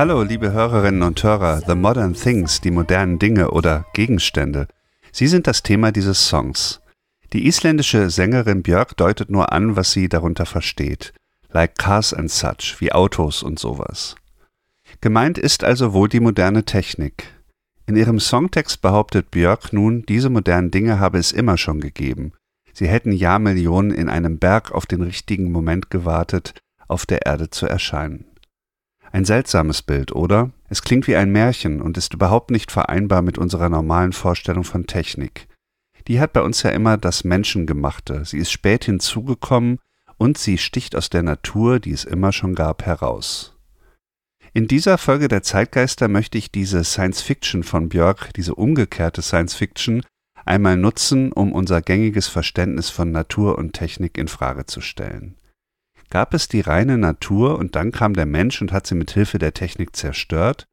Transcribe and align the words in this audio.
Hallo, 0.00 0.22
liebe 0.22 0.52
Hörerinnen 0.52 1.02
und 1.02 1.22
Hörer, 1.22 1.60
The 1.66 1.74
Modern 1.74 2.14
Things, 2.14 2.62
die 2.62 2.70
modernen 2.70 3.18
Dinge 3.18 3.50
oder 3.50 3.84
Gegenstände. 3.92 4.66
Sie 5.12 5.26
sind 5.26 5.46
das 5.46 5.62
Thema 5.62 5.92
dieses 5.92 6.26
Songs. 6.26 6.80
Die 7.34 7.46
isländische 7.46 8.08
Sängerin 8.08 8.62
Björk 8.62 8.96
deutet 8.96 9.28
nur 9.28 9.52
an, 9.52 9.76
was 9.76 9.92
sie 9.92 10.08
darunter 10.08 10.46
versteht. 10.46 11.12
Like 11.50 11.76
cars 11.76 12.14
and 12.14 12.30
such, 12.30 12.76
wie 12.78 12.92
Autos 12.92 13.42
und 13.42 13.58
sowas. 13.58 14.16
Gemeint 15.02 15.36
ist 15.36 15.64
also 15.64 15.92
wohl 15.92 16.08
die 16.08 16.20
moderne 16.20 16.64
Technik. 16.64 17.34
In 17.84 17.94
ihrem 17.94 18.20
Songtext 18.20 18.80
behauptet 18.80 19.30
Björk 19.30 19.74
nun, 19.74 20.06
diese 20.06 20.30
modernen 20.30 20.70
Dinge 20.70 20.98
habe 20.98 21.18
es 21.18 21.30
immer 21.30 21.58
schon 21.58 21.78
gegeben. 21.78 22.32
Sie 22.72 22.88
hätten 22.88 23.12
Jahrmillionen 23.12 23.90
in 23.90 24.08
einem 24.08 24.38
Berg 24.38 24.72
auf 24.72 24.86
den 24.86 25.02
richtigen 25.02 25.52
Moment 25.52 25.90
gewartet, 25.90 26.54
auf 26.88 27.04
der 27.04 27.26
Erde 27.26 27.50
zu 27.50 27.66
erscheinen. 27.66 28.29
Ein 29.12 29.24
seltsames 29.24 29.82
Bild, 29.82 30.12
oder? 30.12 30.50
Es 30.68 30.82
klingt 30.82 31.08
wie 31.08 31.16
ein 31.16 31.32
Märchen 31.32 31.80
und 31.80 31.96
ist 31.96 32.14
überhaupt 32.14 32.50
nicht 32.50 32.70
vereinbar 32.70 33.22
mit 33.22 33.38
unserer 33.38 33.68
normalen 33.68 34.12
Vorstellung 34.12 34.64
von 34.64 34.86
Technik. 34.86 35.48
Die 36.06 36.20
hat 36.20 36.32
bei 36.32 36.42
uns 36.42 36.62
ja 36.62 36.70
immer 36.70 36.96
das 36.96 37.24
Menschengemachte. 37.24 38.24
Sie 38.24 38.38
ist 38.38 38.52
spät 38.52 38.84
hinzugekommen 38.84 39.78
und 40.16 40.38
sie 40.38 40.58
sticht 40.58 40.94
aus 40.94 41.10
der 41.10 41.22
Natur, 41.22 41.80
die 41.80 41.92
es 41.92 42.04
immer 42.04 42.32
schon 42.32 42.54
gab, 42.54 42.84
heraus. 42.86 43.56
In 44.52 44.66
dieser 44.66 44.98
Folge 44.98 45.28
der 45.28 45.42
Zeitgeister 45.42 46.08
möchte 46.08 46.38
ich 46.38 46.50
diese 46.50 46.84
Science 46.84 47.20
Fiction 47.20 47.62
von 47.62 47.88
Björk, 47.88 48.32
diese 48.34 48.54
umgekehrte 48.54 49.22
Science 49.22 49.54
Fiction, 49.54 50.02
einmal 50.44 50.76
nutzen, 50.76 51.32
um 51.32 51.52
unser 51.52 51.82
gängiges 51.82 52.26
Verständnis 52.28 52.90
von 52.90 53.12
Natur 53.12 53.58
und 53.58 53.72
Technik 53.72 54.18
in 54.18 54.28
Frage 54.28 54.66
zu 54.66 54.80
stellen. 54.80 55.36
Gab 56.10 56.34
es 56.34 56.48
die 56.48 56.60
reine 56.60 56.98
Natur 56.98 57.56
und 57.56 57.76
dann 57.76 57.92
kam 57.92 58.14
der 58.14 58.26
Mensch 58.26 58.60
und 58.60 58.72
hat 58.72 58.86
sie 58.86 58.96
mit 58.96 59.12
Hilfe 59.12 59.38
der 59.38 59.54
Technik 59.54 59.94
zerstört? 59.94 60.66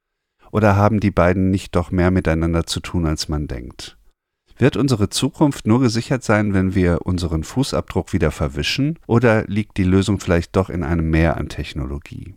Oder 0.52 0.75
haben 0.75 0.99
die 0.99 1.11
beiden 1.11 1.52
nicht 1.52 1.75
doch 1.75 1.91
mehr 1.91 2.09
miteinander 2.09 2.66
zu 2.66 2.80
tun, 2.80 3.05
als 3.05 3.30
man 3.30 3.47
denkt? 3.47 3.97
Wird 4.58 4.75
unsere 4.75 5.09
Zukunft 5.09 5.67
nur 5.67 5.80
gesichert 5.80 6.23
sein, 6.23 6.55
wenn 6.55 6.73
wir 6.73 7.05
unseren 7.05 7.43
Fußabdruck 7.43 8.13
wieder 8.13 8.31
verwischen? 8.31 8.97
Oder 9.05 9.43
liegt 9.45 9.77
die 9.77 9.83
Lösung 9.83 10.20
vielleicht 10.20 10.55
doch 10.55 10.71
in 10.71 10.83
einem 10.83 11.11
Mehr 11.11 11.37
an 11.37 11.49
Technologie? 11.49 12.36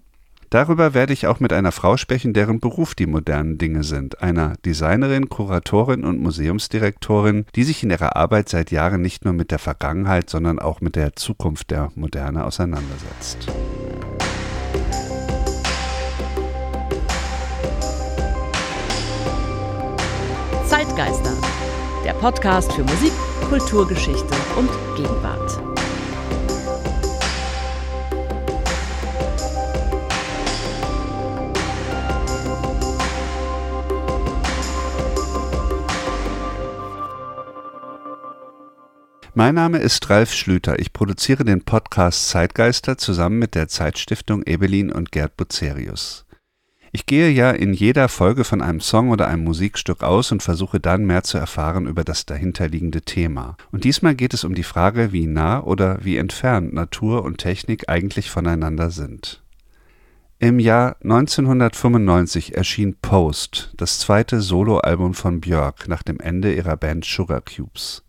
Darüber 0.51 0.95
werde 0.95 1.13
ich 1.13 1.29
auch 1.29 1.39
mit 1.39 1.53
einer 1.53 1.71
Frau 1.71 1.97
sprechen, 1.97 2.33
deren 2.33 2.59
Beruf 2.59 2.97
die 2.97 3.07
modernen 3.07 3.57
Dinge 3.57 3.85
sind, 3.85 4.21
einer 4.21 4.55
Designerin, 4.65 5.29
Kuratorin 5.29 6.03
und 6.03 6.21
Museumsdirektorin, 6.21 7.47
die 7.55 7.63
sich 7.63 7.85
in 7.85 7.91
ihrer 7.91 8.17
Arbeit 8.17 8.49
seit 8.49 8.73
Jahren 8.73 9.01
nicht 9.01 9.25
nur 9.25 9.33
mit 9.33 9.53
der 9.53 9.61
Vergangenheit, 9.61 10.29
sondern 10.29 10.59
auch 10.59 10.81
mit 10.81 10.97
der 10.97 11.15
Zukunft 11.15 11.71
der 11.71 11.93
Moderne 11.95 12.45
auseinandersetzt. 12.45 13.47
Zeitgeister, 20.67 21.37
der 22.05 22.15
Podcast 22.15 22.73
für 22.73 22.83
Musik, 22.83 23.13
Kulturgeschichte 23.49 24.35
und 24.57 24.69
Gegenwart. 24.97 25.80
Mein 39.33 39.55
Name 39.55 39.79
ist 39.79 40.11
Ralf 40.11 40.35
Schlüter. 40.35 40.81
Ich 40.81 40.93
produziere 40.93 41.45
den 41.45 41.63
Podcast 41.63 42.29
Zeitgeister 42.29 42.99
zusammen 42.99 43.39
mit 43.39 43.55
der 43.55 43.69
Zeitstiftung 43.69 44.43
Ebelin 44.43 44.91
und 44.91 45.13
Gerd 45.13 45.37
Bucerius. 45.37 46.27
Ich 46.91 47.07
gehe 47.07 47.31
ja 47.31 47.53
in 47.53 47.73
jeder 47.73 48.09
Folge 48.09 48.43
von 48.43 48.61
einem 48.61 48.81
Song 48.81 49.11
oder 49.11 49.29
einem 49.29 49.45
Musikstück 49.45 50.03
aus 50.03 50.33
und 50.33 50.43
versuche 50.43 50.81
dann 50.81 51.05
mehr 51.05 51.23
zu 51.23 51.39
erfahren 51.39 51.87
über 51.87 52.03
das 52.03 52.27
dahinterliegende 52.27 53.03
Thema. 53.03 53.57
Und 53.71 53.85
diesmal 53.85 54.17
geht 54.17 54.35
es 54.35 54.43
um 54.43 54.57
die 54.57 54.65
Frage, 54.65 55.13
wie 55.13 55.29
nah 55.29 55.63
oder 55.63 56.05
wie 56.05 56.17
entfernt 56.17 56.73
Natur 56.73 57.23
und 57.23 57.39
Technik 57.39 57.89
eigentlich 57.89 58.33
voneinander 58.33 58.91
sind. 58.91 59.45
Im 60.41 60.59
Jahr 60.59 60.97
1995 61.05 62.57
erschien 62.57 62.97
Post, 63.01 63.73
das 63.77 64.01
zweite 64.01 64.41
Soloalbum 64.41 65.15
von 65.15 65.41
Björk 65.41 65.87
nach 65.87 66.03
dem 66.03 66.19
Ende 66.19 66.53
ihrer 66.53 66.77
Band 66.77 67.05
Sugar 67.05 67.43
Cubes. 67.43 68.03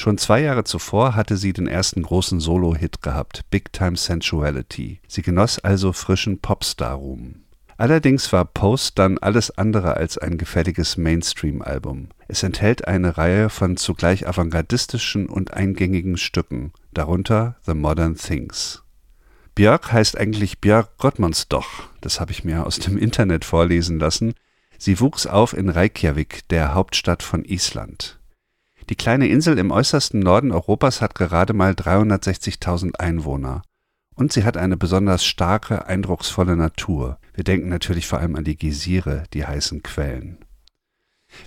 Schon 0.00 0.16
zwei 0.16 0.40
Jahre 0.40 0.64
zuvor 0.64 1.14
hatte 1.14 1.36
sie 1.36 1.52
den 1.52 1.66
ersten 1.66 2.02
großen 2.02 2.40
Solo-Hit 2.40 3.02
gehabt, 3.02 3.42
Big 3.50 3.70
Time 3.70 3.98
Sensuality. 3.98 4.98
Sie 5.06 5.20
genoss 5.20 5.58
also 5.58 5.92
frischen 5.92 6.40
Popstar-Ruhm. 6.40 7.42
Allerdings 7.76 8.32
war 8.32 8.46
Post 8.46 8.98
dann 8.98 9.18
alles 9.18 9.50
andere 9.58 9.98
als 9.98 10.16
ein 10.16 10.38
gefälliges 10.38 10.96
Mainstream-Album. 10.96 12.08
Es 12.28 12.42
enthält 12.42 12.88
eine 12.88 13.18
Reihe 13.18 13.50
von 13.50 13.76
zugleich 13.76 14.26
avantgardistischen 14.26 15.28
und 15.28 15.52
eingängigen 15.52 16.16
Stücken, 16.16 16.72
darunter 16.94 17.56
The 17.66 17.74
Modern 17.74 18.16
Things. 18.16 18.82
Björk 19.54 19.92
heißt 19.92 20.16
eigentlich 20.16 20.62
Björk 20.62 20.96
Gottmannsdoch, 20.96 21.90
das 22.00 22.20
habe 22.20 22.32
ich 22.32 22.42
mir 22.42 22.64
aus 22.64 22.78
dem 22.78 22.96
Internet 22.96 23.44
vorlesen 23.44 23.98
lassen. 23.98 24.32
Sie 24.78 24.98
wuchs 24.98 25.26
auf 25.26 25.52
in 25.52 25.68
Reykjavik, 25.68 26.48
der 26.48 26.72
Hauptstadt 26.72 27.22
von 27.22 27.44
Island. 27.44 28.18
Die 28.90 28.96
kleine 28.96 29.28
Insel 29.28 29.56
im 29.58 29.70
äußersten 29.70 30.18
Norden 30.18 30.50
Europas 30.50 31.00
hat 31.00 31.14
gerade 31.14 31.52
mal 31.52 31.74
360.000 31.74 32.96
Einwohner. 32.96 33.62
Und 34.16 34.32
sie 34.32 34.42
hat 34.42 34.56
eine 34.56 34.76
besonders 34.76 35.24
starke, 35.24 35.86
eindrucksvolle 35.86 36.56
Natur. 36.56 37.18
Wir 37.32 37.44
denken 37.44 37.68
natürlich 37.68 38.08
vor 38.08 38.18
allem 38.18 38.34
an 38.34 38.42
die 38.42 38.56
Geysire, 38.56 39.22
die 39.32 39.46
heißen 39.46 39.84
Quellen. 39.84 40.44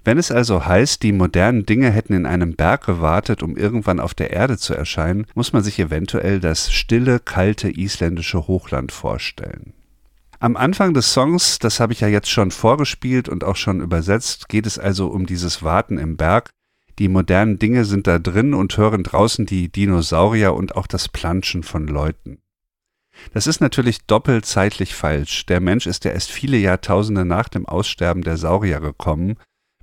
Wenn 0.06 0.18
es 0.18 0.32
also 0.32 0.66
heißt, 0.66 1.04
die 1.04 1.12
modernen 1.12 1.66
Dinge 1.66 1.92
hätten 1.92 2.14
in 2.14 2.26
einem 2.26 2.56
Berg 2.56 2.86
gewartet, 2.86 3.44
um 3.44 3.58
irgendwann 3.58 4.00
auf 4.00 4.14
der 4.14 4.32
Erde 4.32 4.58
zu 4.58 4.74
erscheinen, 4.74 5.28
muss 5.36 5.52
man 5.52 5.64
sich 5.64 5.78
eventuell 5.80 6.40
das 6.40 6.72
stille, 6.72 7.20
kalte 7.20 7.70
isländische 7.70 8.48
Hochland 8.48 8.94
vorstellen. 8.94 9.74
Am 10.40 10.56
Anfang 10.56 10.94
des 10.94 11.12
Songs, 11.12 11.60
das 11.60 11.82
habe 11.82 11.92
ich 11.92 12.00
ja 12.00 12.08
jetzt 12.08 12.32
schon 12.32 12.52
vorgespielt 12.52 13.28
und 13.28 13.44
auch 13.44 13.58
schon 13.58 13.82
übersetzt, 13.82 14.48
geht 14.48 14.66
es 14.66 14.80
also 14.80 15.08
um 15.08 15.26
dieses 15.26 15.62
Warten 15.62 15.98
im 15.98 16.16
Berg, 16.16 16.50
die 17.00 17.08
modernen 17.08 17.60
Dinge 17.60 17.86
sind 17.86 18.08
da 18.08 18.20
drin 18.20 18.54
und 18.54 18.78
hören 18.78 19.04
draußen 19.04 19.46
die 19.46 19.70
Dinosaurier 19.70 20.54
und 20.54 20.76
auch 20.76 20.88
das 20.88 21.10
Planschen 21.10 21.64
von 21.64 21.88
Leuten. 21.88 22.40
Das 23.34 23.48
ist 23.48 23.62
natürlich 23.62 24.06
doppelt 24.06 24.46
zeitlich 24.46 24.96
falsch. 24.96 25.46
Der 25.46 25.60
Mensch 25.60 25.88
ist 25.88 26.06
ja 26.06 26.12
erst 26.12 26.32
viele 26.32 26.58
Jahrtausende 26.58 27.26
nach 27.26 27.50
dem 27.50 27.66
Aussterben 27.66 28.24
der 28.24 28.38
Saurier 28.38 28.80
gekommen. 28.80 29.38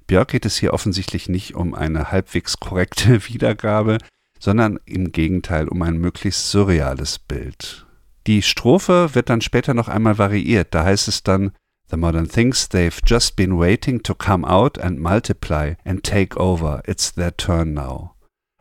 Björk 0.07 0.29
geht 0.29 0.47
es 0.47 0.57
hier 0.57 0.75
offensichtlich 0.75 1.29
nicht 1.29 1.55
um 1.55 1.75
eine 1.75 2.11
halbwegs 2.11 2.59
korrekte 2.59 3.27
Wiedergabe, 3.29 3.99
sondern 4.39 4.79
im 4.85 5.13
Gegenteil 5.13 5.69
um 5.69 5.83
ein 5.83 5.99
möglichst 5.99 6.51
surreales 6.51 7.19
Bild. 7.19 7.87
Die 8.27 8.43
Strophe 8.43 9.15
wird 9.15 9.31
dann 9.31 9.41
später 9.41 9.75
noch 9.75 9.89
einmal 9.89 10.19
variiert. 10.19 10.75
Da 10.75 10.85
heißt 10.85 11.09
es 11.09 11.23
dann 11.23 11.53
The 11.91 11.97
modern 11.97 12.29
things 12.29 12.69
they've 12.69 13.01
just 13.05 13.35
been 13.35 13.59
waiting 13.59 14.01
to 14.05 14.15
come 14.15 14.45
out 14.45 14.79
and 14.79 15.01
multiply 15.01 15.75
and 15.85 16.05
take 16.05 16.37
over. 16.37 16.83
It's 16.87 17.11
their 17.13 17.37
turn 17.37 17.75
now. 17.75 18.15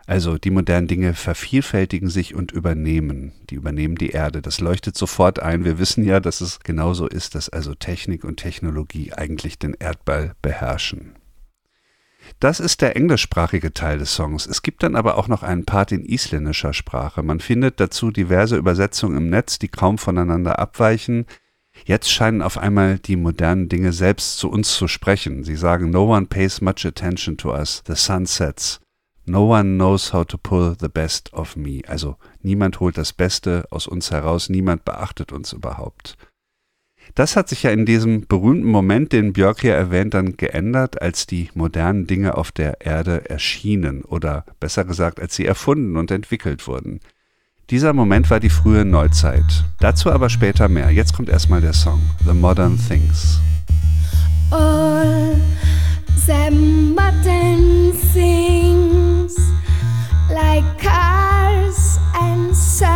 Also 0.08 0.40
die 0.40 0.50
modernen 0.50 0.88
Dinge 0.88 1.14
vervielfältigen 1.14 2.10
sich 2.10 2.34
und 2.34 2.52
übernehmen. 2.52 3.34
Die 3.52 3.56
übernehmen 3.56 3.94
die 3.94 4.10
Erde. 4.10 4.42
Das 4.42 4.60
leuchtet 4.60 4.98
sofort 4.98 5.38
ein. 5.38 5.64
Wir 5.64 5.78
wissen 5.78 6.04
ja, 6.04 6.20
dass 6.20 6.42
es 6.42 6.62
genauso 6.62 7.08
ist, 7.08 7.36
dass 7.36 7.50
also 7.50 7.76
Technik 7.76 8.24
und 8.24 8.38
Technologie 8.38 9.14
eigentlich 9.14 9.60
den 9.60 9.76
Erdball 9.76 10.34
beherrschen. 10.42 11.14
Das 12.40 12.60
ist 12.60 12.81
der 12.81 12.96
englischsprachige 12.96 13.74
Teil 13.74 14.00
des 14.00 14.16
Songs. 14.16 14.48
Es 14.48 14.64
gibt 14.64 14.81
dann 14.81 14.96
aber 14.96 15.18
auch 15.18 15.28
noch 15.28 15.44
einen 15.44 15.66
Part 15.66 15.92
in 15.92 16.04
isländischer 16.04 16.74
Sprache. 16.74 17.22
Man 17.22 17.40
findet 17.40 17.80
dazu 17.80 18.10
diverse 18.10 18.58
Übersetzungen 18.58 19.18
im 19.18 19.30
Netz, 19.30 19.60
die 19.60 19.68
kaum 19.68 20.00
voneinander 20.00 20.58
abweichen. 20.58 21.28
Jetzt 21.89 22.12
scheinen 22.12 22.44
auf 22.44 22.59
einmal 22.59 23.00
die 23.00 23.15
modernen 23.15 23.68
Dinge 23.68 23.94
selbst 23.94 24.38
zu 24.38 24.51
uns 24.51 24.75
zu 24.75 24.88
sprechen. 24.88 25.44
Sie 25.44 25.56
sagen, 25.56 25.89
no 25.89 26.15
one 26.15 26.27
pays 26.27 26.62
much 26.62 26.86
attention 26.86 27.36
to 27.36 27.51
us. 27.51 27.81
The 27.88 27.95
sun 27.95 28.27
sets. 28.27 28.80
No 29.25 29.51
one 29.51 29.77
knows 29.77 30.13
how 30.13 30.24
to 30.24 30.38
pull 30.38 30.75
the 30.80 30.88
best 30.88 31.33
of 31.33 31.56
me. 31.56 31.81
Also 31.88 32.18
niemand 32.44 32.80
holt 32.80 32.95
das 32.95 33.12
Beste 33.12 33.65
aus 33.71 33.88
uns 33.88 34.12
heraus, 34.12 34.50
niemand 34.50 34.86
beachtet 34.86 35.31
uns 35.31 35.51
überhaupt. 35.51 36.15
Das 37.15 37.36
hat 37.36 37.50
sich 37.50 37.63
ja 37.63 37.71
in 37.71 37.88
diesem 37.88 38.27
berühmten 38.27 38.68
Moment, 38.68 39.12
den 39.12 39.33
Björk 39.33 39.62
hier 39.62 39.74
erwähnt, 39.74 40.13
dann 40.13 40.38
geändert, 40.38 41.01
als 41.01 41.25
die 41.25 41.50
modernen 41.56 42.06
Dinge 42.06 42.38
auf 42.38 42.51
der 42.51 42.81
Erde 42.81 43.27
erschienen 43.31 44.03
oder 44.03 44.45
besser 44.59 44.85
gesagt, 44.85 45.19
als 45.19 45.35
sie 45.35 45.47
erfunden 45.47 45.97
und 45.97 46.12
entwickelt 46.12 46.68
wurden. 46.68 47.00
Dieser 47.69 47.94
Moment 47.94 48.31
war 48.31 48.39
die 48.39 48.50
frühe 48.50 48.83
Neuzeit. 48.83 49.63
Dazu 49.77 50.12
aber 50.12 50.30
später 50.30 50.68
mehr. 50.68 50.89
Jetzt 50.89 51.13
kommt 51.13 51.30
erstmal 51.30 51.62
der 51.62 51.74
Song 51.74 52.01
The 52.25 52.33
Modern 52.33 52.80
Things. 52.88 53.39
All 54.50 55.36
the 56.25 56.50
modern 56.50 57.94
things 58.12 59.36
like 60.30 60.63
cars 60.80 62.00
and 62.19 62.56
such 62.56 62.88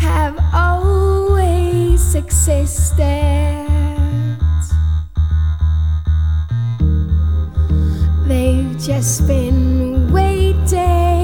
have 0.00 0.36
always 0.52 2.16
existed. 2.16 3.06
They've 8.26 8.76
just 8.78 9.28
been 9.28 10.12
waiting 10.12 11.21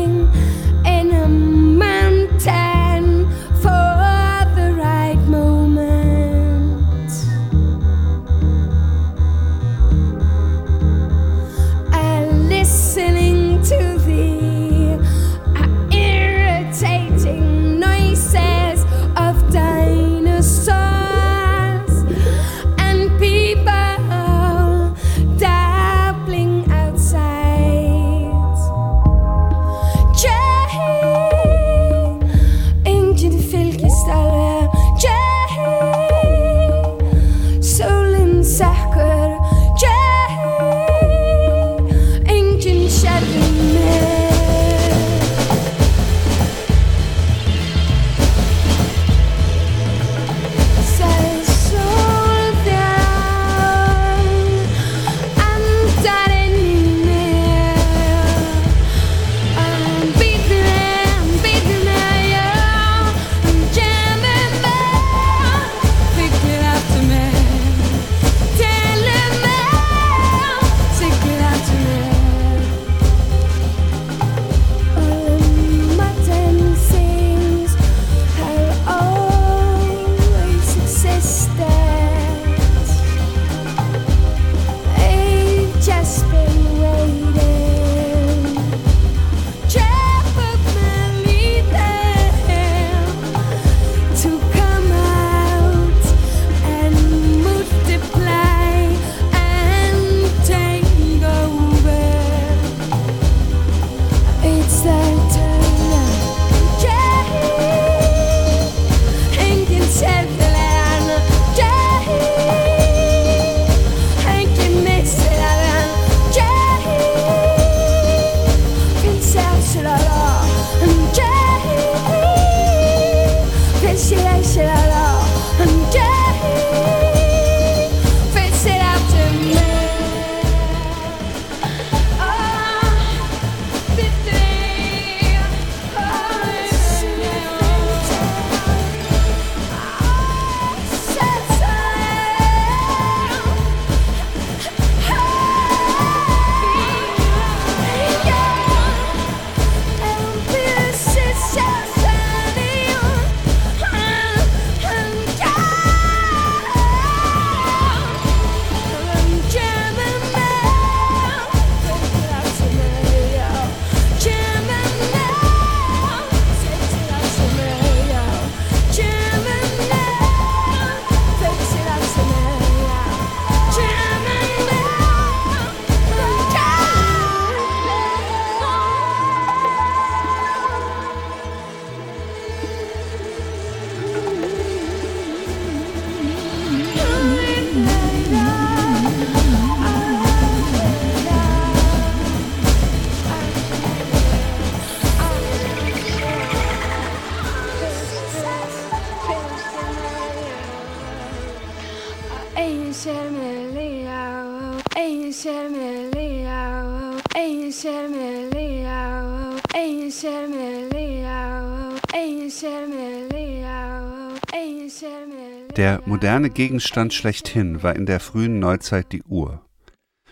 moderne 216.18 216.50
Gegenstand 216.50 217.14
schlechthin 217.14 217.84
war 217.84 217.94
in 217.94 218.04
der 218.04 218.18
frühen 218.18 218.58
Neuzeit 218.58 219.12
die 219.12 219.22
Uhr. 219.22 219.64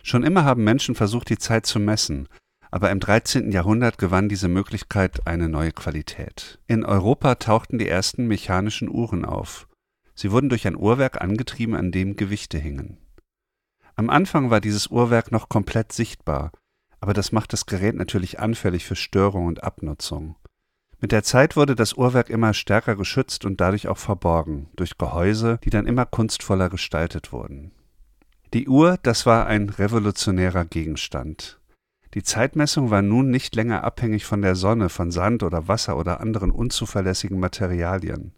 Schon 0.02 0.24
immer 0.24 0.44
haben 0.44 0.64
Menschen 0.64 0.96
versucht, 0.96 1.30
die 1.30 1.38
Zeit 1.38 1.64
zu 1.64 1.78
messen, 1.78 2.28
aber 2.72 2.90
im 2.90 2.98
13. 2.98 3.52
Jahrhundert 3.52 3.96
gewann 3.96 4.28
diese 4.28 4.48
Möglichkeit 4.48 5.28
eine 5.28 5.48
neue 5.48 5.70
Qualität. 5.70 6.58
In 6.66 6.84
Europa 6.84 7.36
tauchten 7.36 7.78
die 7.78 7.86
ersten 7.86 8.26
mechanischen 8.26 8.88
Uhren 8.88 9.24
auf. 9.24 9.68
Sie 10.16 10.32
wurden 10.32 10.48
durch 10.48 10.66
ein 10.66 10.74
Uhrwerk 10.76 11.20
angetrieben, 11.20 11.76
an 11.76 11.92
dem 11.92 12.16
Gewichte 12.16 12.58
hingen. 12.58 12.98
Am 13.94 14.10
Anfang 14.10 14.50
war 14.50 14.60
dieses 14.60 14.88
Uhrwerk 14.88 15.30
noch 15.30 15.48
komplett 15.48 15.92
sichtbar, 15.92 16.50
aber 16.98 17.14
das 17.14 17.30
macht 17.30 17.52
das 17.52 17.64
Gerät 17.64 17.94
natürlich 17.94 18.40
anfällig 18.40 18.84
für 18.84 18.96
Störung 18.96 19.46
und 19.46 19.62
Abnutzung. 19.62 20.34
Mit 21.00 21.12
der 21.12 21.22
Zeit 21.22 21.56
wurde 21.56 21.74
das 21.74 21.92
Uhrwerk 21.92 22.30
immer 22.30 22.54
stärker 22.54 22.96
geschützt 22.96 23.44
und 23.44 23.60
dadurch 23.60 23.88
auch 23.88 23.98
verborgen, 23.98 24.68
durch 24.76 24.96
Gehäuse, 24.96 25.58
die 25.62 25.70
dann 25.70 25.86
immer 25.86 26.06
kunstvoller 26.06 26.70
gestaltet 26.70 27.32
wurden. 27.32 27.72
Die 28.54 28.68
Uhr, 28.68 28.98
das 29.02 29.26
war 29.26 29.46
ein 29.46 29.68
revolutionärer 29.68 30.64
Gegenstand. 30.64 31.60
Die 32.14 32.22
Zeitmessung 32.22 32.90
war 32.90 33.02
nun 33.02 33.28
nicht 33.28 33.54
länger 33.54 33.84
abhängig 33.84 34.24
von 34.24 34.40
der 34.40 34.54
Sonne, 34.54 34.88
von 34.88 35.10
Sand 35.10 35.42
oder 35.42 35.68
Wasser 35.68 35.98
oder 35.98 36.20
anderen 36.20 36.50
unzuverlässigen 36.50 37.38
Materialien. 37.38 38.32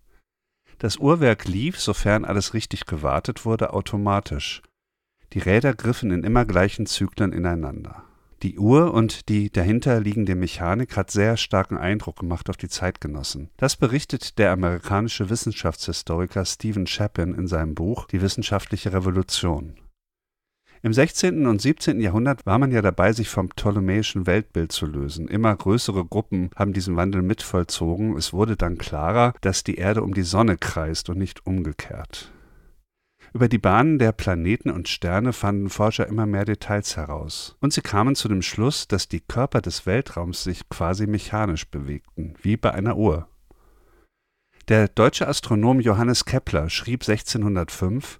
Das 0.79 0.97
Uhrwerk 0.97 1.45
lief, 1.45 1.79
sofern 1.79 2.25
alles 2.25 2.55
richtig 2.55 2.87
gewartet 2.87 3.45
wurde, 3.45 3.73
automatisch. 3.73 4.63
Die 5.33 5.39
Räder 5.39 5.75
griffen 5.75 6.11
in 6.11 6.25
immer 6.25 6.45
gleichen 6.45 6.87
Zyklen 6.87 7.33
ineinander. 7.33 8.08
Die 8.43 8.57
Uhr 8.57 8.95
und 8.95 9.29
die 9.29 9.51
dahinterliegende 9.51 10.37
Mechanik 10.37 10.97
hat 10.97 11.11
sehr 11.11 11.37
starken 11.37 11.77
Eindruck 11.77 12.21
gemacht 12.21 12.49
auf 12.49 12.57
die 12.57 12.69
Zeitgenossen. 12.69 13.51
Das 13.57 13.75
berichtet 13.75 14.39
der 14.39 14.53
amerikanische 14.53 15.29
Wissenschaftshistoriker 15.29 16.45
Stephen 16.45 16.87
Chapin 16.87 17.35
in 17.35 17.49
seinem 17.49 17.75
Buch 17.75 18.07
Die 18.07 18.23
wissenschaftliche 18.23 18.93
Revolution. 18.93 19.75
Im 20.83 20.93
16. 20.93 21.49
und 21.49 21.61
17. 21.61 22.01
Jahrhundert 22.01 22.47
war 22.47 22.61
man 22.61 22.71
ja 22.71 22.81
dabei, 22.81 23.13
sich 23.13 23.29
vom 23.29 23.49
ptolemäischen 23.49 24.29
Weltbild 24.29 24.71
zu 24.71 24.87
lösen. 24.87 25.27
Immer 25.27 25.57
größere 25.57 26.05
Gruppen 26.05 26.51
haben 26.55 26.73
diesen 26.73 26.95
Wandel 26.95 27.23
mitvollzogen. 27.23 28.17
Es 28.17 28.33
wurde 28.33 28.57
dann 28.57 28.79
klarer, 28.79 29.35
dass 29.41 29.65
die 29.65 29.75
Erde 29.75 30.05
um 30.05 30.15
die 30.15 30.23
Sonne 30.23 30.57
kreist 30.57 31.11
und 31.11 31.19
nicht 31.19 31.45
umgekehrt. 31.45 32.31
Über 33.39 33.49
die 33.49 33.59
Bahnen 33.59 34.01
der 34.01 34.11
Planeten 34.11 34.69
und 34.69 34.89
Sterne 34.89 35.33
fanden 35.33 35.71
Forscher 35.71 36.09
immer 36.09 36.27
mehr 36.27 36.45
Details 36.45 36.97
heraus. 36.97 37.57
Und 37.61 37.73
sie 37.73 37.83
kamen 37.83 38.17
zu 38.17 38.27
dem 38.27 38.43
Schluss, 38.43 38.89
dass 38.89 39.07
die 39.07 39.21
Körper 39.21 39.61
des 39.61 39.87
Weltraums 39.87 40.43
sich 40.43 40.69
quasi 40.69 41.07
mechanisch 41.07 41.69
bewegten, 41.69 42.35
wie 42.43 42.57
bei 42.57 42.75
einer 42.75 42.97
Uhr. 42.97 43.29
Der 44.67 44.89
deutsche 44.89 45.29
Astronom 45.29 45.79
Johannes 45.79 46.25
Kepler 46.25 46.69
schrieb 46.69 47.09
1605 47.09 48.19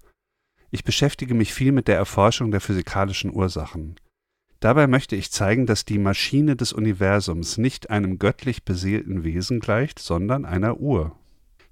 ich 0.71 0.85
beschäftige 0.85 1.35
mich 1.35 1.53
viel 1.53 1.73
mit 1.73 1.89
der 1.89 1.97
Erforschung 1.97 2.53
der 2.53 2.61
physikalischen 2.61 3.35
Ursachen. 3.35 3.99
Dabei 4.61 4.87
möchte 4.87 5.17
ich 5.17 5.33
zeigen, 5.33 5.67
dass 5.67 5.85
die 5.85 5.99
Maschine 5.99 6.55
des 6.55 6.73
Universums 6.73 7.59
nicht 7.59 7.91
einem 7.91 8.21
göttlich 8.21 8.65
beseelten 8.65 9.25
Wesen 9.25 9.59
gleicht, 9.59 9.99
sondern 9.99 10.45
einer 10.45 10.79
Uhr. 10.79 11.19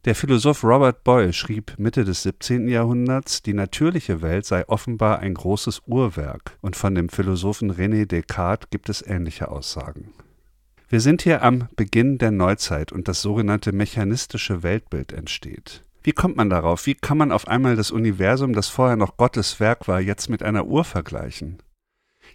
Der 0.07 0.15
Philosoph 0.15 0.63
Robert 0.63 1.03
Boyle 1.03 1.33
schrieb 1.33 1.75
Mitte 1.79 2.05
des 2.05 2.23
17. 2.23 2.69
Jahrhunderts, 2.69 3.43
die 3.43 3.55
natürliche 3.55 4.23
Welt 4.23 4.47
sei 4.47 4.65
offenbar 4.69 5.19
ein 5.19 5.35
großes 5.35 5.83
Uhrwerk, 5.87 6.57
und 6.61 6.77
von 6.77 6.95
dem 6.95 7.09
Philosophen 7.09 7.73
René 7.73 8.07
Descartes 8.07 8.71
gibt 8.71 8.89
es 8.89 9.03
ähnliche 9.03 9.49
Aussagen. 9.49 10.13
Wir 10.89 11.01
sind 11.01 11.23
hier 11.23 11.43
am 11.43 11.67
Beginn 11.75 12.19
der 12.19 12.31
Neuzeit 12.31 12.93
und 12.93 13.09
das 13.09 13.21
sogenannte 13.21 13.73
mechanistische 13.73 14.63
Weltbild 14.63 15.13
entsteht. 15.13 15.83
Wie 16.05 16.13
kommt 16.13 16.37
man 16.37 16.51
darauf? 16.51 16.87
Wie 16.87 16.95
kann 16.95 17.19
man 17.19 17.33
auf 17.33 17.49
einmal 17.49 17.75
das 17.75 17.91
Universum, 17.91 18.53
das 18.53 18.69
vorher 18.69 18.95
noch 18.95 19.17
Gottes 19.17 19.59
Werk 19.59 19.89
war, 19.89 20.01
jetzt 20.01 20.31
mit 20.31 20.45
einer 20.45 20.67
Uhr 20.67 20.85
vergleichen? 20.85 21.59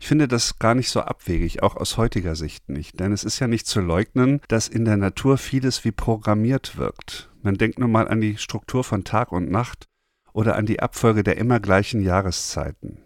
Ich 0.01 0.07
finde 0.07 0.27
das 0.27 0.57
gar 0.57 0.73
nicht 0.73 0.89
so 0.89 1.01
abwegig, 1.01 1.61
auch 1.61 1.75
aus 1.75 1.95
heutiger 1.95 2.35
Sicht 2.35 2.69
nicht, 2.69 2.99
denn 2.99 3.11
es 3.11 3.23
ist 3.23 3.37
ja 3.37 3.45
nicht 3.45 3.67
zu 3.67 3.81
leugnen, 3.81 4.41
dass 4.47 4.67
in 4.67 4.83
der 4.83 4.97
Natur 4.97 5.37
vieles 5.37 5.85
wie 5.85 5.91
programmiert 5.91 6.75
wirkt. 6.75 7.29
Man 7.43 7.53
denkt 7.53 7.77
nur 7.77 7.87
mal 7.87 8.07
an 8.07 8.19
die 8.19 8.37
Struktur 8.37 8.83
von 8.83 9.03
Tag 9.03 9.31
und 9.31 9.51
Nacht 9.51 9.85
oder 10.33 10.55
an 10.55 10.65
die 10.65 10.79
Abfolge 10.79 11.21
der 11.21 11.37
immer 11.37 11.59
gleichen 11.59 12.01
Jahreszeiten. 12.01 12.97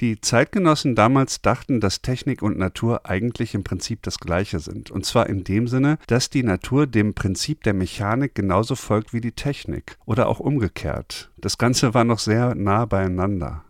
Die 0.00 0.20
Zeitgenossen 0.20 0.94
damals 0.94 1.40
dachten, 1.40 1.80
dass 1.80 2.02
Technik 2.02 2.42
und 2.42 2.58
Natur 2.58 3.06
eigentlich 3.06 3.54
im 3.54 3.64
Prinzip 3.64 4.02
das 4.02 4.18
gleiche 4.18 4.60
sind. 4.60 4.90
Und 4.90 5.06
zwar 5.06 5.30
in 5.30 5.44
dem 5.44 5.66
Sinne, 5.66 5.98
dass 6.08 6.28
die 6.28 6.42
Natur 6.42 6.86
dem 6.86 7.14
Prinzip 7.14 7.64
der 7.64 7.72
Mechanik 7.72 8.34
genauso 8.34 8.74
folgt 8.74 9.14
wie 9.14 9.22
die 9.22 9.32
Technik. 9.32 9.96
Oder 10.04 10.28
auch 10.28 10.40
umgekehrt. 10.40 11.30
Das 11.38 11.56
Ganze 11.56 11.94
war 11.94 12.04
noch 12.04 12.18
sehr 12.18 12.54
nah 12.54 12.84
beieinander. 12.84 13.64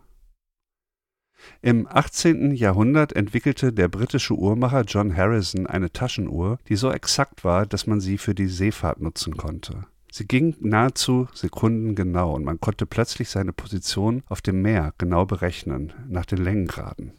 Im 1.62 1.86
18. 1.88 2.52
Jahrhundert 2.52 3.14
entwickelte 3.14 3.72
der 3.72 3.88
britische 3.88 4.34
Uhrmacher 4.34 4.82
John 4.82 5.16
Harrison 5.16 5.66
eine 5.66 5.92
Taschenuhr, 5.92 6.58
die 6.68 6.76
so 6.76 6.90
exakt 6.90 7.44
war, 7.44 7.66
dass 7.66 7.86
man 7.86 8.00
sie 8.00 8.18
für 8.18 8.34
die 8.34 8.48
Seefahrt 8.48 9.00
nutzen 9.00 9.36
konnte. 9.36 9.86
Sie 10.10 10.26
ging 10.26 10.56
nahezu 10.60 11.28
sekundengenau 11.34 12.34
und 12.34 12.44
man 12.44 12.60
konnte 12.60 12.86
plötzlich 12.86 13.28
seine 13.28 13.52
Position 13.52 14.22
auf 14.26 14.40
dem 14.40 14.62
Meer 14.62 14.94
genau 14.98 15.26
berechnen, 15.26 15.92
nach 16.08 16.26
den 16.26 16.38
Längengraden. 16.38 17.12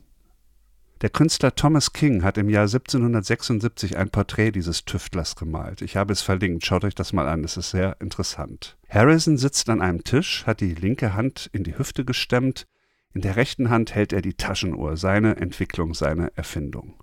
Der 1.02 1.10
Künstler 1.10 1.56
Thomas 1.56 1.94
King 1.94 2.24
hat 2.24 2.38
im 2.38 2.50
Jahr 2.50 2.64
1776 2.64 3.96
ein 3.96 4.10
Porträt 4.10 4.52
dieses 4.52 4.84
Tüftlers 4.84 5.38
gemalt. 5.38 5.82
Ich 5.82 5.96
habe 5.96 6.12
es 6.12 6.22
verlinkt, 6.22 6.66
schaut 6.66 6.84
euch 6.84 6.96
das 6.96 7.14
mal 7.14 7.30
an, 7.30 7.46
es 7.46 7.56
ist 7.56 7.70
sehr 7.70 7.96
interessant. 8.02 8.76
Harrison 8.90 9.38
sitzt 9.38 9.70
an 9.70 9.82
einem 9.82 10.04
Tisch, 10.04 10.46
hat 10.46 10.60
die 10.60 10.74
linke 10.74 11.14
Hand 11.14 11.50
in 11.54 11.64
die 11.64 11.78
Hüfte 11.78 12.04
gestemmt, 12.04 12.66
in 13.13 13.22
der 13.22 13.36
rechten 13.36 13.70
Hand 13.70 13.96
hält 13.96 14.13
er 14.13 14.22
die 14.22 14.36
Taschenuhr, 14.36 14.98
seine 14.98 15.38
Entwicklung, 15.38 15.94
seine 15.94 16.32
Erfindung. 16.36 17.01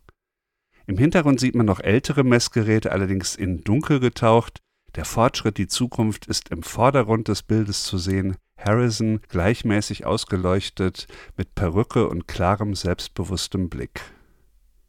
Im 0.87 0.99
Hintergrund 0.99 1.41
sieht 1.41 1.57
man 1.57 1.67
noch 1.67 1.81
ältere 1.81 2.23
Messgeräte, 2.23 2.93
allerdings 2.93 3.35
in 3.35 3.63
dunkel 3.65 3.99
getaucht, 3.99 4.61
der 4.95 5.05
Fortschritt, 5.05 5.59
die 5.59 5.67
Zukunft 5.67 6.27
ist 6.27 6.49
im 6.49 6.63
Vordergrund 6.63 7.29
des 7.29 7.43
Bildes 7.43 7.85
zu 7.85 7.99
sehen. 7.99 8.37
Harrison 8.57 9.21
gleichmäßig 9.29 10.07
ausgeleuchtet, 10.07 11.07
mit 11.37 11.55
Perücke 11.55 12.09
und 12.09 12.27
klarem, 12.27 12.75
selbstbewusstem 12.75 13.69
Blick. 13.69 14.01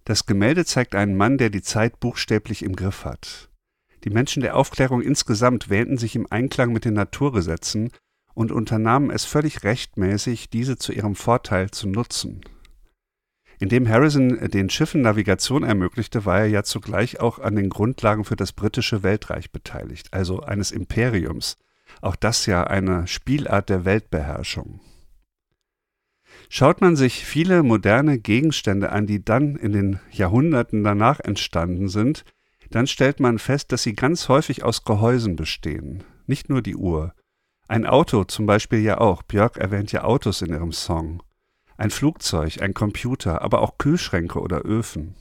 Das 0.06 0.26
Gemälde 0.26 0.64
zeigt 0.64 0.96
einen 0.96 1.18
Mann, 1.18 1.38
der 1.38 1.50
die 1.50 1.62
Zeit 1.62 2.00
buchstäblich 2.00 2.64
im 2.64 2.78
Griff 2.78 3.04
hat. 3.04 3.50
Die 4.06 4.10
Menschen 4.10 4.42
der 4.42 4.56
Aufklärung 4.56 5.02
insgesamt 5.02 5.70
wähnten 5.70 5.98
sich 5.98 6.16
im 6.16 6.28
Einklang 6.30 6.72
mit 6.72 6.86
den 6.86 6.94
Naturgesetzen 6.94 7.92
und 8.38 8.52
unternahmen 8.52 9.10
es 9.10 9.26
völlig 9.26 9.64
rechtmäßig, 9.64 10.52
diese 10.52 10.78
zu 10.78 10.94
ihrem 10.94 11.16
Vorteil 11.16 11.72
zu 11.72 11.88
nutzen. 11.88 12.42
Indem 13.58 13.90
Harrison 13.90 14.52
den 14.52 14.70
Schiffen 14.70 15.02
Navigation 15.02 15.64
ermöglichte, 15.64 16.24
war 16.24 16.42
er 16.42 16.46
ja 16.46 16.62
zugleich 16.62 17.20
auch 17.20 17.40
an 17.40 17.56
den 17.56 17.70
Grundlagen 17.70 18.26
für 18.26 18.36
das 18.36 18.54
britische 18.54 19.02
Weltreich 19.02 19.52
beteiligt, 19.52 20.10
also 20.12 20.42
eines 20.42 20.72
Imperiums. 20.72 21.58
Auch 22.00 22.16
das 22.16 22.46
ja 22.46 22.66
eine 22.66 23.08
Spielart 23.08 23.70
der 23.70 23.86
Weltbeherrschung. 23.86 24.82
Schaut 26.48 26.80
man 26.80 26.96
sich 26.96 27.26
viele 27.26 27.64
moderne 27.64 28.20
Gegenstände 28.20 28.92
an, 28.92 29.08
die 29.08 29.26
dann 29.26 29.56
in 29.56 29.72
den 29.72 30.00
Jahrhunderten 30.12 30.84
danach 30.84 31.20
entstanden 31.20 31.90
sind, 31.90 32.24
dann 32.70 32.86
stellt 32.86 33.20
man 33.20 33.40
fest, 33.40 33.72
dass 33.72 33.82
sie 33.82 33.94
ganz 33.94 34.30
häufig 34.30 34.64
aus 34.64 34.84
Gehäusen 34.84 35.36
bestehen. 35.36 36.04
Nicht 36.28 36.50
nur 36.50 36.62
die 36.62 36.76
Uhr. 36.76 37.16
Ein 37.68 37.86
Auto 37.86 38.24
zum 38.24 38.46
Beispiel 38.46 38.80
ja 38.80 39.00
auch. 39.00 39.24
Björk 39.24 39.58
erwähnt 39.58 39.92
ja 39.92 40.04
Autos 40.04 40.42
in 40.42 40.52
ihrem 40.52 40.72
Song 40.72 41.22
ein 41.78 41.92
Flugzeug, 41.92 42.62
ein 42.62 42.74
Computer, 42.74 43.42
aber 43.42 43.62
auch 43.62 43.78
Kühlschränke 43.78 44.40
oder 44.40 44.66
Öfen. 44.66 45.16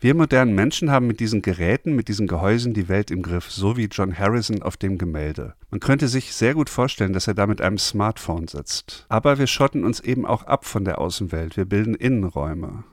Wir 0.00 0.14
modernen 0.14 0.54
Menschen 0.54 0.90
haben 0.90 1.06
mit 1.06 1.20
diesen 1.20 1.40
Geräten, 1.40 1.94
mit 1.94 2.08
diesen 2.08 2.26
Gehäusen 2.26 2.74
die 2.74 2.88
Welt 2.88 3.10
im 3.10 3.22
Griff, 3.22 3.50
so 3.50 3.76
wie 3.76 3.86
John 3.86 4.18
Harrison 4.18 4.62
auf 4.62 4.76
dem 4.76 4.98
Gemälde. 4.98 5.54
Man 5.70 5.80
könnte 5.80 6.08
sich 6.08 6.34
sehr 6.34 6.54
gut 6.54 6.68
vorstellen, 6.68 7.12
dass 7.12 7.26
er 7.26 7.34
da 7.34 7.46
mit 7.46 7.60
einem 7.60 7.78
Smartphone 7.78 8.46
sitzt. 8.46 9.06
Aber 9.08 9.38
wir 9.38 9.46
schotten 9.46 9.84
uns 9.84 10.00
eben 10.00 10.26
auch 10.26 10.42
ab 10.42 10.64
von 10.66 10.84
der 10.84 11.00
Außenwelt, 11.00 11.56
wir 11.56 11.64
bilden 11.64 11.94
Innenräume. 11.94 12.84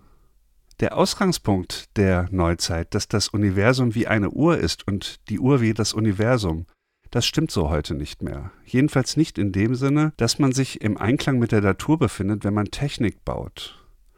Der 0.80 0.98
Ausgangspunkt 0.98 1.98
der 1.98 2.28
Neuzeit, 2.32 2.96
dass 2.96 3.08
das 3.08 3.28
Universum 3.28 3.94
wie 3.94 4.08
eine 4.08 4.30
Uhr 4.30 4.58
ist 4.58 4.88
und 4.88 5.30
die 5.30 5.40
Uhr 5.40 5.60
wie 5.62 5.74
das 5.74 5.94
Universum, 5.94 6.66
das 7.12 7.26
stimmt 7.26 7.52
so 7.52 7.70
heute 7.70 7.94
nicht 7.94 8.24
mehr. 8.24 8.52
Jedenfalls 8.66 9.18
nicht 9.18 9.38
in 9.38 9.52
dem 9.52 9.76
Sinne, 9.76 10.14
dass 10.18 10.40
man 10.40 10.54
sich 10.54 10.82
im 10.82 10.98
Einklang 10.98 11.40
mit 11.40 11.52
der 11.52 11.62
Natur 11.62 12.00
befindet, 12.00 12.44
wenn 12.44 12.54
man 12.54 12.72
Technik 12.72 13.24
baut. 13.26 13.78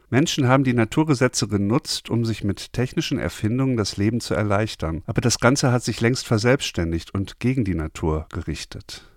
Menschen 0.10 0.48
haben 0.48 0.64
die 0.64 0.76
Naturgesetze 0.76 1.48
genutzt, 1.48 2.12
um 2.12 2.24
sich 2.24 2.44
mit 2.44 2.72
technischen 2.72 3.18
Erfindungen 3.18 3.78
das 3.78 3.98
Leben 3.98 4.20
zu 4.20 4.36
erleichtern. 4.36 5.02
Aber 5.08 5.22
das 5.22 5.40
Ganze 5.40 5.72
hat 5.72 5.84
sich 5.84 6.02
längst 6.02 6.28
verselbstständigt 6.28 7.16
und 7.16 7.40
gegen 7.40 7.66
die 7.66 7.74
Natur 7.74 8.28
gerichtet. 8.30 9.10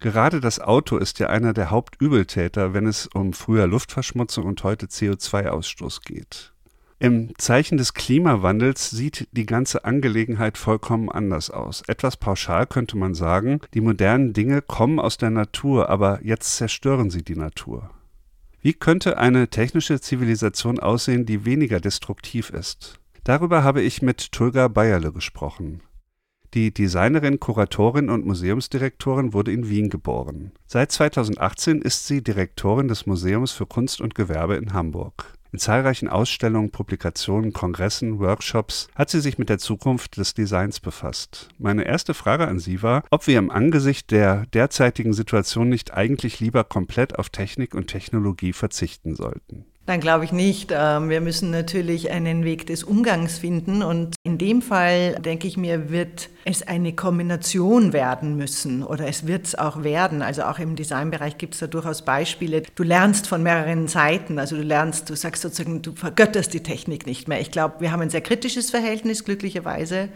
Gerade 0.00 0.40
das 0.40 0.58
Auto 0.58 0.96
ist 0.96 1.18
ja 1.18 1.28
einer 1.28 1.52
der 1.52 1.70
Hauptübeltäter, 1.70 2.72
wenn 2.72 2.86
es 2.86 3.08
um 3.12 3.34
früher 3.34 3.66
Luftverschmutzung 3.66 4.44
und 4.44 4.64
heute 4.64 4.86
CO2-Ausstoß 4.86 6.02
geht. 6.02 6.54
Im 6.98 7.36
Zeichen 7.36 7.76
des 7.76 7.92
Klimawandels 7.92 8.90
sieht 8.90 9.28
die 9.32 9.44
ganze 9.44 9.84
Angelegenheit 9.84 10.56
vollkommen 10.56 11.10
anders 11.10 11.50
aus. 11.50 11.82
Etwas 11.88 12.16
pauschal 12.16 12.66
könnte 12.66 12.96
man 12.96 13.14
sagen, 13.14 13.60
die 13.74 13.82
modernen 13.82 14.32
Dinge 14.32 14.62
kommen 14.62 14.98
aus 14.98 15.18
der 15.18 15.28
Natur, 15.28 15.90
aber 15.90 16.20
jetzt 16.22 16.56
zerstören 16.56 17.10
sie 17.10 17.22
die 17.22 17.36
Natur. 17.36 17.90
Wie 18.62 18.72
könnte 18.72 19.18
eine 19.18 19.48
technische 19.48 20.00
Zivilisation 20.00 20.80
aussehen, 20.80 21.26
die 21.26 21.44
weniger 21.44 21.80
destruktiv 21.80 22.48
ist? 22.48 22.98
Darüber 23.24 23.62
habe 23.62 23.82
ich 23.82 24.00
mit 24.00 24.32
Tulga 24.32 24.68
Bayerle 24.68 25.12
gesprochen. 25.12 25.82
Die 26.54 26.72
Designerin, 26.72 27.38
Kuratorin 27.38 28.08
und 28.08 28.24
Museumsdirektorin 28.24 29.34
wurde 29.34 29.52
in 29.52 29.68
Wien 29.68 29.90
geboren. 29.90 30.52
Seit 30.66 30.92
2018 30.92 31.82
ist 31.82 32.06
sie 32.06 32.24
Direktorin 32.24 32.88
des 32.88 33.04
Museums 33.04 33.52
für 33.52 33.66
Kunst 33.66 34.00
und 34.00 34.14
Gewerbe 34.14 34.56
in 34.56 34.72
Hamburg. 34.72 35.35
In 35.52 35.58
zahlreichen 35.58 36.08
Ausstellungen, 36.08 36.70
Publikationen, 36.70 37.52
Kongressen, 37.52 38.18
Workshops 38.18 38.88
hat 38.94 39.10
sie 39.10 39.20
sich 39.20 39.38
mit 39.38 39.48
der 39.48 39.58
Zukunft 39.58 40.16
des 40.16 40.34
Designs 40.34 40.80
befasst. 40.80 41.48
Meine 41.58 41.84
erste 41.84 42.14
Frage 42.14 42.48
an 42.48 42.58
Sie 42.58 42.82
war, 42.82 43.04
ob 43.10 43.26
wir 43.26 43.38
im 43.38 43.50
Angesicht 43.50 44.10
der 44.10 44.46
derzeitigen 44.46 45.12
Situation 45.12 45.68
nicht 45.68 45.94
eigentlich 45.94 46.40
lieber 46.40 46.64
komplett 46.64 47.18
auf 47.18 47.30
Technik 47.30 47.74
und 47.74 47.86
Technologie 47.86 48.52
verzichten 48.52 49.14
sollten. 49.14 49.66
Dann 49.86 50.00
glaube 50.00 50.24
ich 50.24 50.32
nicht. 50.32 50.72
Ähm, 50.74 51.08
wir 51.08 51.20
müssen 51.20 51.50
natürlich 51.52 52.10
einen 52.10 52.44
Weg 52.44 52.66
des 52.66 52.82
Umgangs 52.82 53.38
finden. 53.38 53.82
Und 53.82 54.16
in 54.24 54.36
dem 54.36 54.60
Fall, 54.60 55.14
denke 55.20 55.46
ich 55.46 55.56
mir, 55.56 55.90
wird 55.90 56.28
es 56.44 56.66
eine 56.66 56.92
Kombination 56.92 57.92
werden 57.92 58.36
müssen 58.36 58.82
oder 58.82 59.06
es 59.06 59.28
wird 59.28 59.46
es 59.46 59.54
auch 59.54 59.84
werden. 59.84 60.22
Also 60.22 60.42
auch 60.42 60.58
im 60.58 60.74
Designbereich 60.74 61.38
gibt 61.38 61.54
es 61.54 61.60
da 61.60 61.68
durchaus 61.68 62.02
Beispiele. 62.02 62.62
Du 62.74 62.82
lernst 62.82 63.28
von 63.28 63.44
mehreren 63.44 63.86
Seiten. 63.86 64.40
Also 64.40 64.56
du 64.56 64.62
lernst, 64.62 65.08
du 65.08 65.14
sagst 65.14 65.42
sozusagen, 65.42 65.82
du 65.82 65.94
vergötterst 65.94 66.52
die 66.52 66.64
Technik 66.64 67.06
nicht 67.06 67.28
mehr. 67.28 67.40
Ich 67.40 67.52
glaube, 67.52 67.76
wir 67.78 67.92
haben 67.92 68.02
ein 68.02 68.10
sehr 68.10 68.22
kritisches 68.22 68.70
Verhältnis, 68.70 69.24
glücklicherweise. 69.24 70.08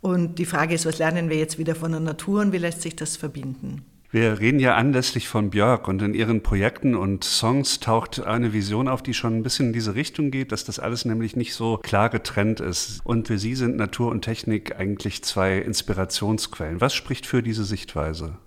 Und 0.00 0.38
die 0.38 0.46
Frage 0.46 0.76
ist, 0.76 0.86
was 0.86 0.98
lernen 0.98 1.28
wir 1.28 1.38
jetzt 1.38 1.58
wieder 1.58 1.74
von 1.74 1.90
der 1.90 2.00
Natur 2.00 2.40
und 2.40 2.52
wie 2.52 2.58
lässt 2.58 2.82
sich 2.82 2.94
das 2.94 3.16
verbinden? 3.16 3.84
Wir 4.10 4.40
reden 4.40 4.58
ja 4.58 4.74
anlässlich 4.74 5.28
von 5.28 5.50
Björk 5.50 5.86
und 5.86 6.00
in 6.00 6.14
ihren 6.14 6.42
Projekten 6.42 6.94
und 6.94 7.24
Songs 7.24 7.78
taucht 7.78 8.24
eine 8.24 8.54
Vision 8.54 8.88
auf, 8.88 9.02
die 9.02 9.12
schon 9.12 9.36
ein 9.36 9.42
bisschen 9.42 9.66
in 9.66 9.72
diese 9.74 9.94
Richtung 9.94 10.30
geht, 10.30 10.50
dass 10.50 10.64
das 10.64 10.78
alles 10.78 11.04
nämlich 11.04 11.36
nicht 11.36 11.52
so 11.52 11.76
klar 11.76 12.08
getrennt 12.08 12.60
ist. 12.60 13.00
Und 13.04 13.28
für 13.28 13.38
sie 13.38 13.54
sind 13.54 13.76
Natur 13.76 14.10
und 14.10 14.22
Technik 14.22 14.76
eigentlich 14.76 15.22
zwei 15.24 15.58
Inspirationsquellen. 15.58 16.80
Was 16.80 16.94
spricht 16.94 17.26
für 17.26 17.42
diese 17.42 17.64
Sichtweise? 17.64 18.38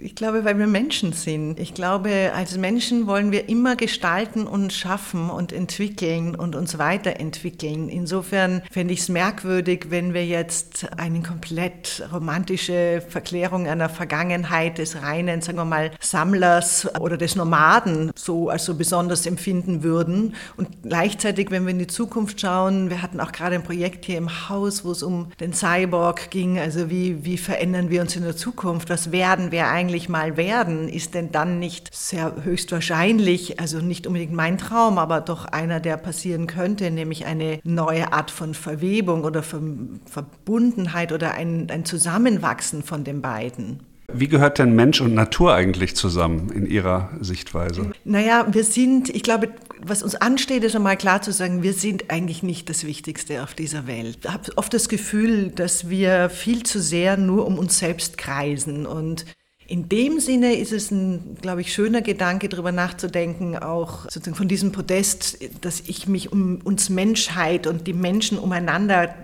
Ich 0.00 0.14
glaube, 0.14 0.44
weil 0.44 0.58
wir 0.58 0.66
Menschen 0.66 1.12
sind. 1.12 1.60
Ich 1.60 1.74
glaube, 1.74 2.32
als 2.34 2.56
Menschen 2.56 3.06
wollen 3.06 3.32
wir 3.32 3.48
immer 3.48 3.76
gestalten 3.76 4.46
und 4.46 4.72
schaffen 4.72 5.30
und 5.30 5.52
entwickeln 5.52 6.34
und 6.34 6.56
uns 6.56 6.78
weiterentwickeln. 6.78 7.88
Insofern 7.88 8.62
fände 8.70 8.94
ich 8.94 9.00
es 9.00 9.08
merkwürdig, 9.08 9.86
wenn 9.90 10.14
wir 10.14 10.26
jetzt 10.26 10.88
eine 10.96 11.22
komplett 11.22 12.08
romantische 12.12 13.02
Verklärung 13.08 13.66
einer 13.66 13.88
Vergangenheit 13.88 14.78
des 14.78 15.02
reinen, 15.02 15.42
sagen 15.42 15.58
wir 15.58 15.64
mal, 15.64 15.90
Sammlers 16.00 16.88
oder 17.00 17.16
des 17.16 17.36
Nomaden 17.36 18.10
so 18.14 18.48
als 18.48 18.64
so 18.64 18.74
besonders 18.74 19.26
empfinden 19.26 19.82
würden. 19.82 20.34
Und 20.56 20.68
gleichzeitig, 20.82 21.50
wenn 21.50 21.64
wir 21.64 21.70
in 21.70 21.78
die 21.78 21.86
Zukunft 21.86 22.40
schauen, 22.40 22.90
wir 22.90 23.02
hatten 23.02 23.20
auch 23.20 23.32
gerade 23.32 23.54
ein 23.54 23.62
Projekt 23.62 24.06
hier 24.06 24.18
im 24.18 24.48
Haus, 24.48 24.84
wo 24.84 24.90
es 24.90 25.02
um 25.02 25.28
den 25.40 25.52
Cyborg 25.52 26.30
ging. 26.30 26.58
Also 26.58 26.90
wie, 26.90 27.24
wie 27.24 27.38
verändern 27.38 27.90
wir 27.90 28.00
uns 28.00 28.16
in 28.16 28.22
der 28.22 28.36
Zukunft? 28.36 28.90
Was 28.90 29.12
werden 29.12 29.52
wir 29.52 29.68
eigentlich? 29.68 29.83
Eigentlich 29.84 30.08
mal 30.08 30.38
werden, 30.38 30.88
ist 30.88 31.14
denn 31.14 31.30
dann 31.30 31.58
nicht 31.58 31.94
sehr 31.94 32.34
höchstwahrscheinlich, 32.42 33.60
also 33.60 33.78
nicht 33.78 34.06
unbedingt 34.06 34.32
mein 34.32 34.56
Traum, 34.56 34.96
aber 34.96 35.20
doch 35.20 35.44
einer, 35.44 35.78
der 35.78 35.98
passieren 35.98 36.46
könnte, 36.46 36.90
nämlich 36.90 37.26
eine 37.26 37.60
neue 37.64 38.12
Art 38.12 38.30
von 38.30 38.54
Verwebung 38.54 39.24
oder 39.24 39.42
Verbundenheit 39.42 41.12
oder 41.12 41.34
ein, 41.34 41.68
ein 41.70 41.84
Zusammenwachsen 41.84 42.82
von 42.82 43.04
den 43.04 43.20
beiden. 43.20 43.80
Wie 44.12 44.28
gehört 44.28 44.58
denn 44.58 44.74
Mensch 44.74 45.00
und 45.00 45.14
Natur 45.14 45.54
eigentlich 45.54 45.96
zusammen 45.96 46.50
in 46.50 46.66
Ihrer 46.66 47.10
Sichtweise? 47.20 47.92
Naja, 48.04 48.46
wir 48.50 48.64
sind, 48.64 49.08
ich 49.08 49.22
glaube, 49.22 49.48
was 49.80 50.02
uns 50.02 50.14
ansteht, 50.14 50.62
ist 50.62 50.76
einmal 50.76 50.96
klar 50.96 51.22
zu 51.22 51.32
sagen, 51.32 51.62
wir 51.62 51.72
sind 51.72 52.10
eigentlich 52.10 52.42
nicht 52.42 52.68
das 52.68 52.84
Wichtigste 52.84 53.42
auf 53.42 53.54
dieser 53.54 53.86
Welt. 53.86 54.18
Ich 54.22 54.30
habe 54.30 54.50
oft 54.56 54.72
das 54.74 54.88
Gefühl, 54.88 55.50
dass 55.50 55.88
wir 55.88 56.30
viel 56.30 56.62
zu 56.62 56.80
sehr 56.80 57.16
nur 57.16 57.46
um 57.46 57.58
uns 57.58 57.78
selbst 57.78 58.18
kreisen 58.18 58.86
und 58.86 59.24
in 59.66 59.88
dem 59.88 60.20
Sinne 60.20 60.54
ist 60.54 60.72
es 60.72 60.90
ein, 60.90 61.36
glaube 61.40 61.62
ich, 61.62 61.72
schöner 61.72 62.02
Gedanke, 62.02 62.48
darüber 62.48 62.70
nachzudenken, 62.70 63.56
auch 63.56 64.02
sozusagen 64.04 64.34
von 64.34 64.48
diesem 64.48 64.72
Podest, 64.72 65.38
dass 65.62 65.80
ich 65.86 66.06
mich 66.06 66.32
um 66.32 66.60
uns 66.64 66.90
Menschheit 66.90 67.66
und 67.66 67.86
die 67.86 67.94
Menschen 67.94 68.38
umeinander 68.38 69.14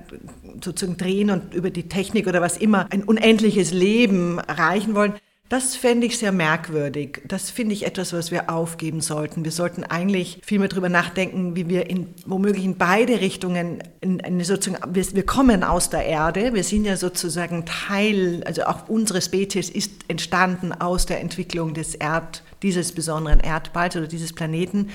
sozusagen 0.65 0.97
drehen 0.97 1.31
und 1.31 1.53
über 1.55 1.71
die 1.71 1.89
Technik 1.89 2.27
oder 2.27 2.41
was 2.41 2.57
immer 2.57 2.87
ein 2.91 3.05
unendliches 3.05 3.73
Leben 3.73 4.39
erreichen 4.39 4.95
wollen. 4.95 5.15
Das 5.51 5.75
fände 5.75 6.07
ich 6.07 6.17
sehr 6.17 6.31
merkwürdig. 6.31 7.23
Das 7.27 7.51
finde 7.51 7.75
ich 7.75 7.85
etwas, 7.85 8.13
was 8.13 8.31
wir 8.31 8.51
aufgeben 8.51 9.01
sollten. 9.01 9.43
Wir 9.43 9.51
sollten 9.51 9.83
eigentlich 9.83 10.41
viel 10.45 10.61
mehr 10.61 10.69
darüber 10.69 10.89
nachdenken, 10.89 11.57
wie 11.57 11.69
wir 11.69 11.91
in, 11.91 12.15
womöglich 12.25 12.65
in 12.65 12.79
beide 12.79 13.21
Richtungen, 13.21 13.83
in 14.01 14.21
eine 14.21 14.45
sozusagen, 14.45 14.95
wir, 14.95 15.05
wir 15.13 15.27
kommen 15.27 15.65
aus 15.65 15.91
der 15.91 16.07
Erde, 16.07 16.55
wir 16.55 16.63
sind 16.63 16.85
ja 16.85 16.97
sozusagen 16.97 17.65
Teil, 17.67 18.45
also 18.47 18.63
auch 18.63 18.89
unsere 18.89 19.21
Spezies 19.21 19.71
ist 19.71 19.91
entstanden 20.07 20.73
aus 20.73 21.07
der 21.07 21.21
Entwicklung 21.21 21.75
des 21.75 21.97
Erd, 21.97 22.45
dieses 22.63 22.93
besonderen 22.93 23.41
Erdballs 23.41 23.97
oder 23.97 24.07
dieses 24.07 24.33
Planeten 24.33 24.91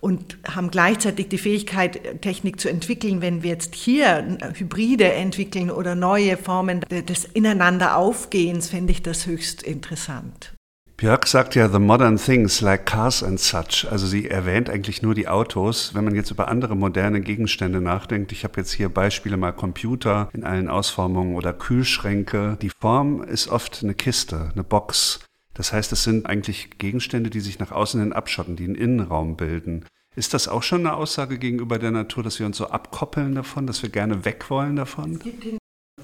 und 0.00 0.38
haben 0.48 0.70
gleichzeitig 0.70 1.28
die 1.28 1.38
Fähigkeit, 1.38 2.22
Technik 2.22 2.60
zu 2.60 2.68
entwickeln. 2.68 3.20
Wenn 3.22 3.42
wir 3.42 3.50
jetzt 3.50 3.74
hier 3.74 4.38
Hybride 4.54 5.12
entwickeln 5.12 5.70
oder 5.70 5.94
neue 5.94 6.36
Formen 6.36 6.80
des 6.90 7.24
Ineinanderaufgehens, 7.24 8.70
fände 8.70 8.92
ich 8.92 9.02
das 9.02 9.26
höchst 9.26 9.62
interessant. 9.62 10.54
Björk 11.00 11.26
sagt 11.26 11.54
ja 11.54 11.66
The 11.70 11.78
Modern 11.78 12.18
Things 12.18 12.60
like 12.60 12.84
Cars 12.84 13.22
and 13.22 13.40
Such. 13.40 13.90
Also 13.90 14.06
sie 14.06 14.28
erwähnt 14.28 14.68
eigentlich 14.68 15.00
nur 15.00 15.14
die 15.14 15.28
Autos. 15.28 15.94
Wenn 15.94 16.04
man 16.04 16.14
jetzt 16.14 16.30
über 16.30 16.48
andere 16.48 16.76
moderne 16.76 17.22
Gegenstände 17.22 17.80
nachdenkt, 17.80 18.32
ich 18.32 18.44
habe 18.44 18.60
jetzt 18.60 18.72
hier 18.72 18.90
Beispiele 18.90 19.38
mal 19.38 19.52
Computer 19.52 20.28
in 20.34 20.44
allen 20.44 20.68
Ausformungen 20.68 21.36
oder 21.36 21.54
Kühlschränke. 21.54 22.58
Die 22.60 22.70
Form 22.78 23.22
ist 23.22 23.48
oft 23.48 23.82
eine 23.82 23.94
Kiste, 23.94 24.50
eine 24.52 24.62
Box. 24.62 25.20
Das 25.54 25.72
heißt, 25.72 25.92
es 25.92 26.04
sind 26.04 26.26
eigentlich 26.26 26.78
Gegenstände, 26.78 27.30
die 27.30 27.40
sich 27.40 27.58
nach 27.58 27.72
außen 27.72 28.00
hin 28.00 28.12
abschotten, 28.12 28.56
die 28.56 28.64
einen 28.64 28.74
Innenraum 28.74 29.36
bilden. 29.36 29.84
Ist 30.16 30.34
das 30.34 30.48
auch 30.48 30.62
schon 30.62 30.80
eine 30.80 30.94
Aussage 30.96 31.38
gegenüber 31.38 31.78
der 31.78 31.92
Natur, 31.92 32.22
dass 32.22 32.38
wir 32.38 32.46
uns 32.46 32.56
so 32.56 32.66
abkoppeln 32.66 33.34
davon, 33.34 33.66
dass 33.66 33.82
wir 33.82 33.90
gerne 33.90 34.24
weg 34.24 34.50
wollen 34.50 34.76
davon? 34.76 35.20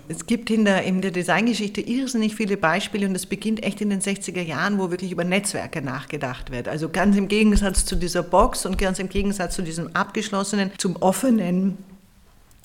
Es 0.08 0.26
gibt 0.26 0.50
in 0.50 0.64
der, 0.64 0.84
in 0.84 1.00
der 1.00 1.10
Designgeschichte 1.10 1.80
irrsinnig 1.80 2.36
viele 2.36 2.56
Beispiele 2.56 3.08
und 3.08 3.14
es 3.14 3.26
beginnt 3.26 3.64
echt 3.64 3.80
in 3.80 3.90
den 3.90 4.00
60er 4.00 4.42
Jahren, 4.42 4.78
wo 4.78 4.90
wirklich 4.90 5.10
über 5.10 5.24
Netzwerke 5.24 5.82
nachgedacht 5.82 6.52
wird. 6.52 6.68
Also 6.68 6.88
ganz 6.88 7.16
im 7.16 7.26
Gegensatz 7.26 7.84
zu 7.84 7.96
dieser 7.96 8.22
Box 8.22 8.66
und 8.66 8.78
ganz 8.78 9.00
im 9.00 9.08
Gegensatz 9.08 9.56
zu 9.56 9.62
diesem 9.62 9.94
abgeschlossenen, 9.96 10.70
zum 10.78 10.96
offenen 10.96 11.78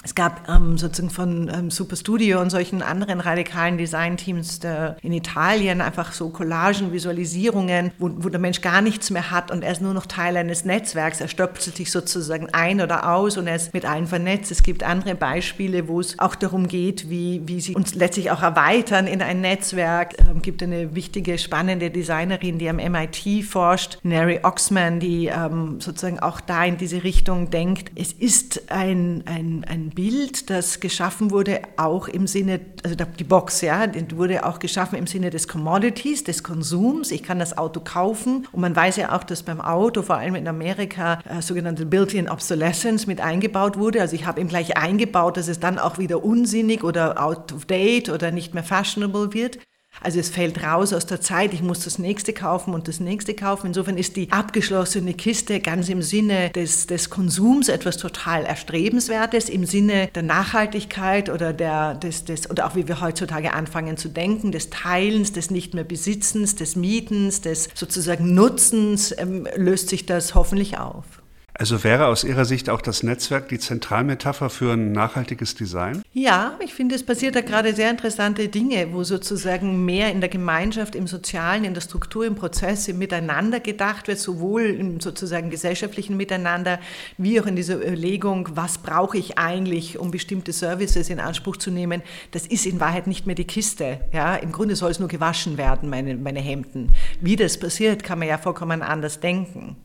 es 0.03 0.15
gab 0.15 0.49
ähm, 0.49 0.77
sozusagen 0.79 1.11
von 1.11 1.51
ähm, 1.53 1.69
Superstudio 1.69 2.41
und 2.41 2.49
solchen 2.49 2.81
anderen 2.81 3.19
radikalen 3.19 3.77
Designteams 3.77 4.59
der, 4.59 4.97
in 5.03 5.13
Italien 5.13 5.79
einfach 5.79 6.11
so 6.11 6.29
Collagen, 6.29 6.91
Visualisierungen, 6.91 7.91
wo, 7.99 8.09
wo, 8.15 8.29
der 8.29 8.39
Mensch 8.39 8.61
gar 8.61 8.81
nichts 8.81 9.11
mehr 9.11 9.29
hat 9.29 9.51
und 9.51 9.63
er 9.63 9.71
ist 9.71 9.81
nur 9.81 9.93
noch 9.93 10.07
Teil 10.07 10.37
eines 10.37 10.65
Netzwerks. 10.65 11.21
Er 11.21 11.27
stöpselt 11.27 11.77
sich 11.77 11.91
sozusagen 11.91 12.49
ein 12.51 12.81
oder 12.81 13.11
aus 13.11 13.37
und 13.37 13.45
er 13.45 13.55
ist 13.55 13.75
mit 13.75 13.85
allen 13.85 14.07
vernetzt. 14.07 14.49
Es 14.49 14.63
gibt 14.63 14.83
andere 14.83 15.13
Beispiele, 15.13 15.87
wo 15.87 15.99
es 15.99 16.17
auch 16.17 16.33
darum 16.33 16.67
geht, 16.67 17.09
wie, 17.11 17.41
wie 17.45 17.61
sie 17.61 17.75
uns 17.75 17.93
letztlich 17.93 18.31
auch 18.31 18.41
erweitern 18.41 19.05
in 19.05 19.21
ein 19.21 19.41
Netzwerk. 19.41 20.15
Es 20.17 20.27
ähm, 20.27 20.41
gibt 20.41 20.63
eine 20.63 20.95
wichtige, 20.95 21.37
spannende 21.37 21.91
Designerin, 21.91 22.57
die 22.57 22.69
am 22.69 22.77
MIT 22.77 23.45
forscht, 23.45 23.99
Neri 24.01 24.39
Oxman, 24.41 24.99
die 24.99 25.27
ähm, 25.27 25.79
sozusagen 25.79 26.19
auch 26.19 26.41
da 26.41 26.65
in 26.65 26.77
diese 26.77 27.03
Richtung 27.03 27.51
denkt. 27.51 27.91
Es 27.95 28.13
ist 28.13 28.71
ein, 28.71 29.23
ein, 29.27 29.63
ein 29.67 29.90
Bild, 29.91 30.49
das 30.49 30.79
geschaffen 30.79 31.31
wurde, 31.31 31.61
auch 31.77 32.07
im 32.07 32.27
Sinne, 32.27 32.59
also 32.83 32.95
die 32.95 33.23
Box, 33.23 33.61
ja, 33.61 33.87
die 33.87 34.17
wurde 34.17 34.45
auch 34.45 34.59
geschaffen 34.59 34.97
im 34.97 35.07
Sinne 35.07 35.29
des 35.29 35.47
Commodities, 35.47 36.23
des 36.23 36.43
Konsums. 36.43 37.11
Ich 37.11 37.23
kann 37.23 37.39
das 37.39 37.57
Auto 37.57 37.79
kaufen 37.79 38.47
und 38.51 38.61
man 38.61 38.75
weiß 38.75 38.97
ja 38.97 39.15
auch, 39.15 39.23
dass 39.23 39.43
beim 39.43 39.61
Auto, 39.61 40.01
vor 40.01 40.17
allem 40.17 40.35
in 40.35 40.47
Amerika, 40.47 41.19
äh, 41.29 41.41
sogenannte 41.41 41.85
Built-in 41.85 42.29
Obsolescence 42.29 43.07
mit 43.07 43.21
eingebaut 43.21 43.77
wurde. 43.77 44.01
Also 44.01 44.15
ich 44.15 44.25
habe 44.25 44.41
ihm 44.41 44.47
gleich 44.47 44.77
eingebaut, 44.77 45.37
dass 45.37 45.47
es 45.47 45.59
dann 45.59 45.79
auch 45.79 45.97
wieder 45.97 46.23
unsinnig 46.23 46.83
oder 46.83 47.23
out 47.23 47.53
of 47.53 47.65
date 47.65 48.09
oder 48.09 48.31
nicht 48.31 48.53
mehr 48.53 48.63
fashionable 48.63 49.33
wird. 49.33 49.59
Also 50.03 50.19
es 50.19 50.29
fällt 50.29 50.63
raus 50.63 50.93
aus 50.93 51.05
der 51.05 51.21
Zeit, 51.21 51.53
ich 51.53 51.61
muss 51.61 51.83
das 51.83 51.99
nächste 51.99 52.33
kaufen 52.33 52.73
und 52.73 52.87
das 52.87 52.99
nächste 52.99 53.35
kaufen. 53.35 53.67
Insofern 53.67 53.97
ist 53.97 54.15
die 54.15 54.31
abgeschlossene 54.31 55.13
Kiste 55.13 55.59
ganz 55.59 55.89
im 55.89 56.01
Sinne 56.01 56.49
des, 56.49 56.87
des 56.87 57.11
Konsums 57.11 57.69
etwas 57.69 57.97
total 57.97 58.43
Erstrebenswertes, 58.45 59.47
im 59.47 59.65
Sinne 59.65 60.07
der 60.15 60.23
Nachhaltigkeit 60.23 61.29
oder, 61.29 61.53
der, 61.53 61.93
des, 61.93 62.25
des, 62.25 62.49
oder 62.49 62.65
auch 62.65 62.75
wie 62.75 62.87
wir 62.87 62.99
heutzutage 62.99 63.53
anfangen 63.53 63.95
zu 63.95 64.09
denken, 64.09 64.51
des 64.51 64.71
Teilens, 64.71 65.33
des 65.33 65.51
nicht 65.51 65.75
mehr 65.75 65.83
Besitzens, 65.83 66.55
des 66.55 66.75
Mietens, 66.75 67.41
des 67.41 67.69
sozusagen 67.75 68.33
Nutzens, 68.33 69.13
ähm, 69.17 69.47
löst 69.55 69.89
sich 69.89 70.07
das 70.07 70.33
hoffentlich 70.33 70.79
auf. 70.79 71.20
Also 71.61 71.83
wäre 71.83 72.07
aus 72.07 72.23
Ihrer 72.23 72.43
Sicht 72.43 72.71
auch 72.71 72.81
das 72.81 73.03
Netzwerk 73.03 73.49
die 73.49 73.59
Zentralmetapher 73.59 74.49
für 74.49 74.73
ein 74.73 74.93
nachhaltiges 74.93 75.53
Design? 75.53 76.01
Ja, 76.11 76.57
ich 76.59 76.73
finde, 76.73 76.95
es 76.95 77.05
passiert 77.05 77.35
da 77.35 77.41
gerade 77.41 77.75
sehr 77.75 77.91
interessante 77.91 78.47
Dinge, 78.47 78.93
wo 78.93 79.03
sozusagen 79.03 79.85
mehr 79.85 80.11
in 80.11 80.21
der 80.21 80.29
Gemeinschaft, 80.31 80.95
im 80.95 81.05
Sozialen, 81.05 81.63
in 81.63 81.75
der 81.75 81.81
Struktur, 81.81 82.25
im 82.25 82.33
Prozess, 82.33 82.87
im 82.87 82.97
Miteinander 82.97 83.59
gedacht 83.59 84.07
wird, 84.07 84.17
sowohl 84.17 84.63
im 84.63 84.99
sozusagen 85.01 85.51
gesellschaftlichen 85.51 86.17
Miteinander, 86.17 86.79
wie 87.19 87.39
auch 87.39 87.45
in 87.45 87.55
dieser 87.55 87.75
Überlegung, 87.75 88.49
was 88.55 88.79
brauche 88.79 89.19
ich 89.19 89.37
eigentlich, 89.37 89.99
um 89.99 90.09
bestimmte 90.09 90.53
Services 90.53 91.11
in 91.11 91.19
Anspruch 91.19 91.57
zu 91.57 91.69
nehmen. 91.69 92.01
Das 92.31 92.47
ist 92.47 92.65
in 92.65 92.79
Wahrheit 92.79 93.05
nicht 93.05 93.27
mehr 93.27 93.35
die 93.35 93.45
Kiste. 93.45 93.99
Ja? 94.11 94.35
Im 94.35 94.51
Grunde 94.51 94.75
soll 94.75 94.89
es 94.89 94.97
nur 94.97 95.09
gewaschen 95.09 95.59
werden, 95.59 95.89
meine, 95.91 96.15
meine 96.15 96.39
Hemden. 96.39 96.89
Wie 97.19 97.35
das 97.35 97.59
passiert, 97.59 98.03
kann 98.03 98.17
man 98.17 98.29
ja 98.29 98.39
vollkommen 98.39 98.81
anders 98.81 99.19
denken. 99.19 99.75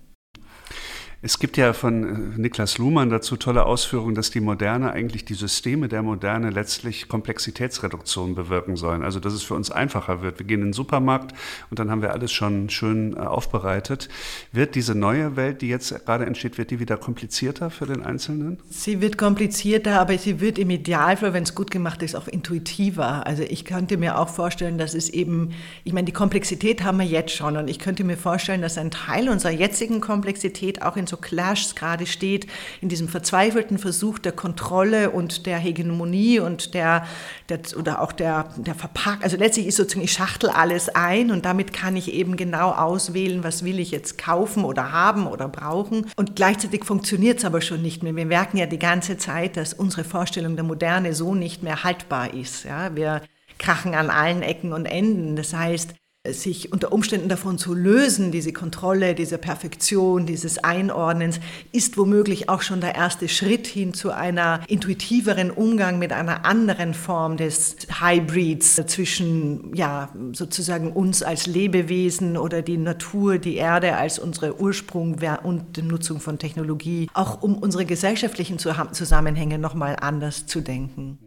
Es 1.26 1.40
gibt 1.40 1.56
ja 1.56 1.72
von 1.72 2.36
äh, 2.36 2.40
Niklas 2.40 2.78
Luhmann 2.78 3.10
dazu 3.10 3.36
tolle 3.36 3.66
Ausführungen, 3.66 4.14
dass 4.14 4.30
die 4.30 4.38
Moderne 4.38 4.92
eigentlich 4.92 5.24
die 5.24 5.34
Systeme 5.34 5.88
der 5.88 6.04
Moderne 6.04 6.50
letztlich 6.50 7.08
Komplexitätsreduktion 7.08 8.36
bewirken 8.36 8.76
sollen. 8.76 9.02
Also 9.02 9.18
dass 9.18 9.32
es 9.32 9.42
für 9.42 9.54
uns 9.54 9.72
einfacher 9.72 10.22
wird. 10.22 10.38
Wir 10.38 10.46
gehen 10.46 10.60
in 10.60 10.68
den 10.68 10.72
Supermarkt 10.72 11.34
und 11.68 11.80
dann 11.80 11.90
haben 11.90 12.00
wir 12.00 12.12
alles 12.12 12.30
schon 12.30 12.70
schön 12.70 13.14
äh, 13.14 13.16
aufbereitet. 13.16 14.08
Wird 14.52 14.76
diese 14.76 14.94
neue 14.94 15.34
Welt, 15.34 15.62
die 15.62 15.68
jetzt 15.68 16.06
gerade 16.06 16.26
entsteht, 16.26 16.58
wird 16.58 16.70
die 16.70 16.78
wieder 16.78 16.96
komplizierter 16.96 17.70
für 17.70 17.86
den 17.86 18.04
Einzelnen? 18.04 18.58
Sie 18.70 19.00
wird 19.00 19.18
komplizierter, 19.18 20.00
aber 20.00 20.16
sie 20.18 20.38
wird 20.38 20.60
im 20.60 20.70
Idealfall, 20.70 21.32
wenn 21.32 21.42
es 21.42 21.56
gut 21.56 21.72
gemacht 21.72 22.02
ist, 22.02 22.14
auch 22.14 22.28
intuitiver. 22.28 23.26
Also 23.26 23.42
ich 23.42 23.64
könnte 23.64 23.96
mir 23.96 24.20
auch 24.20 24.28
vorstellen, 24.28 24.78
dass 24.78 24.94
es 24.94 25.08
eben, 25.08 25.50
ich 25.82 25.92
meine, 25.92 26.04
die 26.04 26.12
Komplexität 26.12 26.84
haben 26.84 26.98
wir 26.98 27.06
jetzt 27.06 27.34
schon 27.34 27.56
und 27.56 27.66
ich 27.68 27.80
könnte 27.80 28.04
mir 28.04 28.16
vorstellen, 28.16 28.62
dass 28.62 28.78
ein 28.78 28.92
Teil 28.92 29.28
unserer 29.28 29.50
jetzigen 29.50 30.00
Komplexität 30.00 30.82
auch 30.82 30.96
in 30.96 31.06
in 31.06 31.08
so 31.16 31.20
Clashs 31.20 31.74
gerade 31.74 32.06
steht, 32.06 32.46
in 32.80 32.88
diesem 32.88 33.08
verzweifelten 33.08 33.78
Versuch 33.78 34.18
der 34.18 34.32
Kontrolle 34.32 35.10
und 35.10 35.46
der 35.46 35.58
Hegemonie 35.58 36.40
und 36.40 36.74
der, 36.74 37.06
der 37.48 37.60
oder 37.76 38.02
auch 38.02 38.12
der, 38.12 38.50
der 38.56 38.74
Verpack. 38.74 39.22
Also 39.22 39.36
letztlich 39.36 39.66
ist 39.66 39.76
sozusagen, 39.76 40.04
ich 40.04 40.12
schachtel 40.12 40.50
alles 40.50 40.88
ein 40.88 41.30
und 41.30 41.44
damit 41.44 41.72
kann 41.72 41.96
ich 41.96 42.12
eben 42.12 42.36
genau 42.36 42.70
auswählen, 42.70 43.42
was 43.42 43.64
will 43.64 43.80
ich 43.80 43.90
jetzt 43.90 44.18
kaufen 44.18 44.64
oder 44.64 44.92
haben 44.92 45.26
oder 45.26 45.48
brauchen. 45.48 46.06
Und 46.16 46.36
gleichzeitig 46.36 46.84
funktioniert 46.84 47.38
es 47.38 47.44
aber 47.44 47.60
schon 47.60 47.82
nicht 47.82 48.02
mehr. 48.02 48.14
Wir 48.14 48.26
merken 48.26 48.58
ja 48.58 48.66
die 48.66 48.78
ganze 48.78 49.16
Zeit, 49.16 49.56
dass 49.56 49.72
unsere 49.72 50.04
Vorstellung 50.04 50.56
der 50.56 50.64
Moderne 50.64 51.14
so 51.14 51.34
nicht 51.34 51.62
mehr 51.62 51.84
haltbar 51.84 52.34
ist. 52.34 52.64
Ja, 52.64 52.94
wir 52.94 53.22
krachen 53.58 53.94
an 53.94 54.10
allen 54.10 54.42
Ecken 54.42 54.72
und 54.72 54.86
Enden. 54.86 55.36
Das 55.36 55.54
heißt, 55.54 55.94
sich 56.32 56.72
unter 56.72 56.92
Umständen 56.92 57.28
davon 57.28 57.58
zu 57.58 57.74
lösen, 57.74 58.32
diese 58.32 58.52
Kontrolle, 58.52 59.14
diese 59.14 59.38
Perfektion, 59.38 60.26
dieses 60.26 60.58
Einordnens, 60.58 61.40
ist 61.72 61.96
womöglich 61.96 62.48
auch 62.48 62.62
schon 62.62 62.80
der 62.80 62.94
erste 62.94 63.28
Schritt 63.28 63.66
hin 63.66 63.94
zu 63.94 64.10
einer 64.10 64.60
intuitiveren 64.68 65.50
Umgang 65.50 65.98
mit 65.98 66.12
einer 66.12 66.44
anderen 66.44 66.94
Form 66.94 67.36
des 67.36 67.76
Hybrids 68.00 68.76
zwischen, 68.86 69.74
ja, 69.74 70.10
sozusagen 70.32 70.92
uns 70.92 71.22
als 71.22 71.46
Lebewesen 71.46 72.36
oder 72.36 72.62
die 72.62 72.78
Natur, 72.78 73.38
die 73.38 73.56
Erde 73.56 73.96
als 73.96 74.18
unsere 74.18 74.60
Ursprung 74.60 75.16
und 75.42 75.76
die 75.76 75.82
Nutzung 75.82 76.20
von 76.20 76.38
Technologie, 76.38 77.08
auch 77.14 77.42
um 77.42 77.56
unsere 77.56 77.84
gesellschaftlichen 77.84 78.58
Zusammenhänge 78.58 79.58
nochmal 79.58 79.96
anders 80.00 80.46
zu 80.46 80.60
denken. 80.60 81.18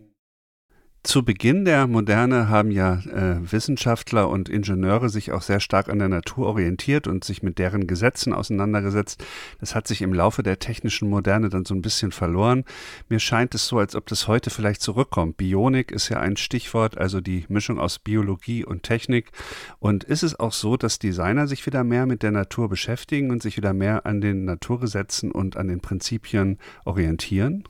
Zu 1.09 1.23
Beginn 1.23 1.65
der 1.65 1.87
Moderne 1.87 2.49
haben 2.49 2.69
ja 2.69 2.99
äh, 2.99 3.51
Wissenschaftler 3.51 4.29
und 4.29 4.47
Ingenieure 4.47 5.09
sich 5.09 5.31
auch 5.31 5.41
sehr 5.41 5.59
stark 5.59 5.89
an 5.89 5.97
der 5.97 6.07
Natur 6.07 6.45
orientiert 6.45 7.07
und 7.07 7.23
sich 7.23 7.41
mit 7.41 7.57
deren 7.57 7.87
Gesetzen 7.87 8.31
auseinandergesetzt. 8.31 9.25
Das 9.59 9.73
hat 9.73 9.87
sich 9.87 10.03
im 10.03 10.13
Laufe 10.13 10.43
der 10.43 10.59
technischen 10.59 11.09
Moderne 11.09 11.49
dann 11.49 11.65
so 11.65 11.73
ein 11.73 11.81
bisschen 11.81 12.11
verloren. 12.11 12.63
Mir 13.09 13.19
scheint 13.19 13.55
es 13.55 13.65
so, 13.65 13.79
als 13.79 13.95
ob 13.95 14.05
das 14.05 14.27
heute 14.27 14.51
vielleicht 14.51 14.83
zurückkommt. 14.83 15.37
Bionik 15.37 15.91
ist 15.91 16.09
ja 16.09 16.19
ein 16.19 16.37
Stichwort, 16.37 16.95
also 16.95 17.21
die 17.21 17.43
Mischung 17.49 17.79
aus 17.79 17.97
Biologie 17.97 18.63
und 18.63 18.83
Technik. 18.83 19.31
Und 19.79 20.03
ist 20.03 20.21
es 20.21 20.39
auch 20.39 20.53
so, 20.53 20.77
dass 20.77 20.99
Designer 20.99 21.47
sich 21.47 21.65
wieder 21.65 21.83
mehr 21.83 22.05
mit 22.05 22.21
der 22.21 22.29
Natur 22.29 22.69
beschäftigen 22.69 23.31
und 23.31 23.41
sich 23.41 23.57
wieder 23.57 23.73
mehr 23.73 24.05
an 24.05 24.21
den 24.21 24.45
Naturgesetzen 24.45 25.31
und 25.31 25.57
an 25.57 25.69
den 25.69 25.79
Prinzipien 25.79 26.59
orientieren? 26.85 27.63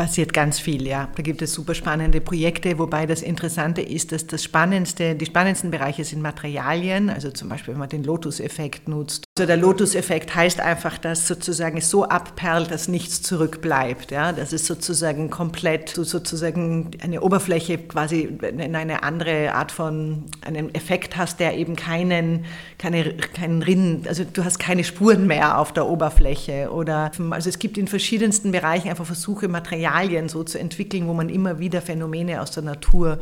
Passiert 0.00 0.32
ganz 0.32 0.58
viel, 0.58 0.86
ja. 0.86 1.10
Da 1.14 1.22
gibt 1.22 1.42
es 1.42 1.52
super 1.52 1.74
spannende 1.74 2.22
Projekte, 2.22 2.78
wobei 2.78 3.04
das 3.04 3.20
Interessante 3.20 3.82
ist, 3.82 4.12
dass 4.12 4.26
das 4.26 4.42
spannendste, 4.42 5.14
die 5.14 5.26
spannendsten 5.26 5.70
Bereiche 5.70 6.04
sind 6.04 6.22
Materialien, 6.22 7.10
also 7.10 7.30
zum 7.30 7.50
Beispiel, 7.50 7.74
wenn 7.74 7.80
man 7.80 7.90
den 7.90 8.02
Lotus-Effekt 8.04 8.88
nutzt. 8.88 9.24
Also 9.36 9.46
der 9.46 9.58
Lotus-Effekt 9.58 10.34
heißt 10.34 10.58
einfach, 10.58 10.96
dass 10.96 11.28
sozusagen 11.28 11.76
es 11.76 11.90
so 11.90 12.04
abperlt, 12.04 12.70
dass 12.70 12.88
nichts 12.88 13.20
zurückbleibt, 13.20 14.10
ja. 14.10 14.32
Das 14.32 14.54
ist 14.54 14.64
sozusagen 14.64 15.28
komplett, 15.28 15.94
du 15.98 16.04
sozusagen 16.04 16.92
eine 17.02 17.20
Oberfläche 17.20 17.76
quasi 17.76 18.22
in 18.22 18.74
eine 18.74 19.02
andere 19.02 19.52
Art 19.52 19.70
von, 19.70 20.24
einen 20.40 20.74
Effekt 20.74 21.18
hast, 21.18 21.40
der 21.40 21.58
eben 21.58 21.76
keinen, 21.76 22.46
keine, 22.78 23.16
keinen 23.18 23.62
Rinnen, 23.62 24.06
also 24.08 24.24
du 24.24 24.46
hast 24.46 24.58
keine 24.58 24.82
Spuren 24.82 25.26
mehr 25.26 25.58
auf 25.58 25.74
der 25.74 25.86
Oberfläche 25.86 26.70
oder, 26.72 27.10
also 27.28 27.50
es 27.50 27.58
gibt 27.58 27.76
in 27.76 27.86
verschiedensten 27.86 28.50
Bereichen 28.50 28.88
einfach 28.88 29.04
Versuche, 29.04 29.46
Materialien 29.48 29.89
Materialien 29.90 30.28
so 30.28 30.44
zu 30.44 30.58
entwickeln, 30.58 31.08
wo 31.08 31.14
man 31.14 31.28
immer 31.28 31.58
wieder 31.58 31.82
Phänomene 31.82 32.40
aus 32.40 32.52
der 32.52 32.62
Natur 32.62 33.18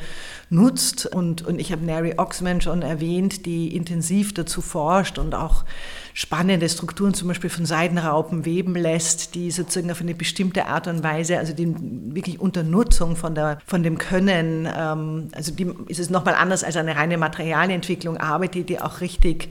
nutzt. 0.50 1.06
Und, 1.06 1.46
und 1.46 1.58
ich 1.58 1.72
habe 1.72 1.84
Mary 1.84 2.14
Oxman 2.16 2.60
schon 2.60 2.82
erwähnt, 2.82 3.46
die 3.46 3.74
intensiv 3.74 4.34
dazu 4.34 4.60
forscht 4.60 5.18
und 5.18 5.34
auch 5.34 5.64
spannende 6.12 6.68
Strukturen 6.68 7.14
zum 7.14 7.28
Beispiel 7.28 7.50
von 7.50 7.64
Seidenraupen 7.64 8.44
weben 8.44 8.74
lässt, 8.74 9.34
die 9.34 9.50
sozusagen 9.50 9.90
auf 9.90 10.00
eine 10.00 10.14
bestimmte 10.14 10.66
Art 10.66 10.86
und 10.88 11.02
Weise, 11.02 11.38
also 11.38 11.52
die 11.52 11.74
wirklich 12.14 12.40
unter 12.40 12.62
Nutzung 12.62 13.16
von, 13.16 13.34
der, 13.34 13.58
von 13.66 13.82
dem 13.82 13.98
Können, 13.98 14.68
ähm, 14.76 15.28
also 15.32 15.52
die, 15.52 15.72
ist 15.86 16.00
es 16.00 16.10
nochmal 16.10 16.34
anders 16.34 16.64
als 16.64 16.76
eine 16.76 16.96
reine 16.96 17.18
Materialentwicklung, 17.18 18.18
arbeitet 18.18 18.68
die 18.68 18.80
auch 18.80 19.00
richtig 19.00 19.48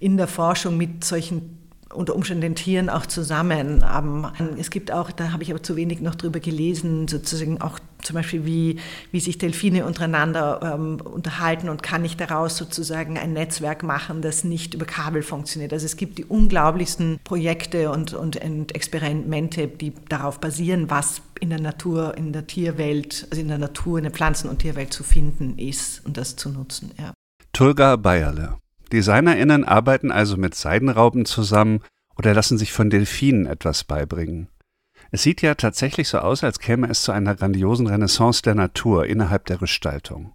in 0.00 0.16
der 0.16 0.28
Forschung 0.28 0.76
mit 0.76 1.04
solchen 1.04 1.57
unter 1.92 2.14
Umständen 2.14 2.42
den 2.42 2.54
Tieren 2.54 2.90
auch 2.90 3.06
zusammen. 3.06 3.84
Es 4.58 4.70
gibt 4.70 4.92
auch, 4.92 5.10
da 5.10 5.32
habe 5.32 5.42
ich 5.42 5.50
aber 5.50 5.62
zu 5.62 5.76
wenig 5.76 6.00
noch 6.00 6.14
drüber 6.14 6.40
gelesen, 6.40 7.08
sozusagen 7.08 7.60
auch 7.60 7.78
zum 8.02 8.14
Beispiel, 8.14 8.44
wie, 8.44 8.78
wie 9.10 9.20
sich 9.20 9.38
Delfine 9.38 9.84
untereinander 9.84 10.60
ähm, 10.62 11.00
unterhalten 11.00 11.68
und 11.68 11.82
kann 11.82 12.04
ich 12.04 12.16
daraus 12.16 12.56
sozusagen 12.56 13.18
ein 13.18 13.32
Netzwerk 13.32 13.82
machen, 13.82 14.22
das 14.22 14.44
nicht 14.44 14.74
über 14.74 14.84
Kabel 14.84 15.22
funktioniert. 15.22 15.72
Also 15.72 15.86
es 15.86 15.96
gibt 15.96 16.18
die 16.18 16.24
unglaublichsten 16.24 17.18
Projekte 17.24 17.90
und, 17.90 18.12
und, 18.12 18.36
und 18.36 18.74
Experimente, 18.74 19.66
die 19.66 19.94
darauf 20.08 20.40
basieren, 20.40 20.90
was 20.90 21.22
in 21.40 21.50
der 21.50 21.60
Natur, 21.60 22.16
in 22.16 22.32
der 22.32 22.46
Tierwelt, 22.46 23.26
also 23.30 23.40
in 23.40 23.48
der 23.48 23.58
Natur, 23.58 23.98
in 23.98 24.04
der 24.04 24.12
Pflanzen- 24.12 24.48
und 24.48 24.58
Tierwelt 24.60 24.92
zu 24.92 25.02
finden 25.02 25.58
ist 25.58 26.04
und 26.04 26.16
das 26.16 26.36
zu 26.36 26.50
nutzen. 26.50 26.92
Ja. 26.98 27.12
Tulga 27.52 27.96
Bayerle 27.96 28.58
DesignerInnen 28.92 29.64
arbeiten 29.64 30.10
also 30.10 30.36
mit 30.36 30.54
Seidenraupen 30.54 31.24
zusammen 31.24 31.80
oder 32.16 32.34
lassen 32.34 32.58
sich 32.58 32.72
von 32.72 32.90
Delfinen 32.90 33.46
etwas 33.46 33.84
beibringen. 33.84 34.48
Es 35.10 35.22
sieht 35.22 35.40
ja 35.42 35.54
tatsächlich 35.54 36.08
so 36.08 36.18
aus, 36.18 36.44
als 36.44 36.58
käme 36.58 36.88
es 36.88 37.02
zu 37.02 37.12
einer 37.12 37.34
grandiosen 37.34 37.86
Renaissance 37.86 38.42
der 38.42 38.54
Natur 38.54 39.06
innerhalb 39.06 39.46
der 39.46 39.56
Gestaltung. 39.56 40.34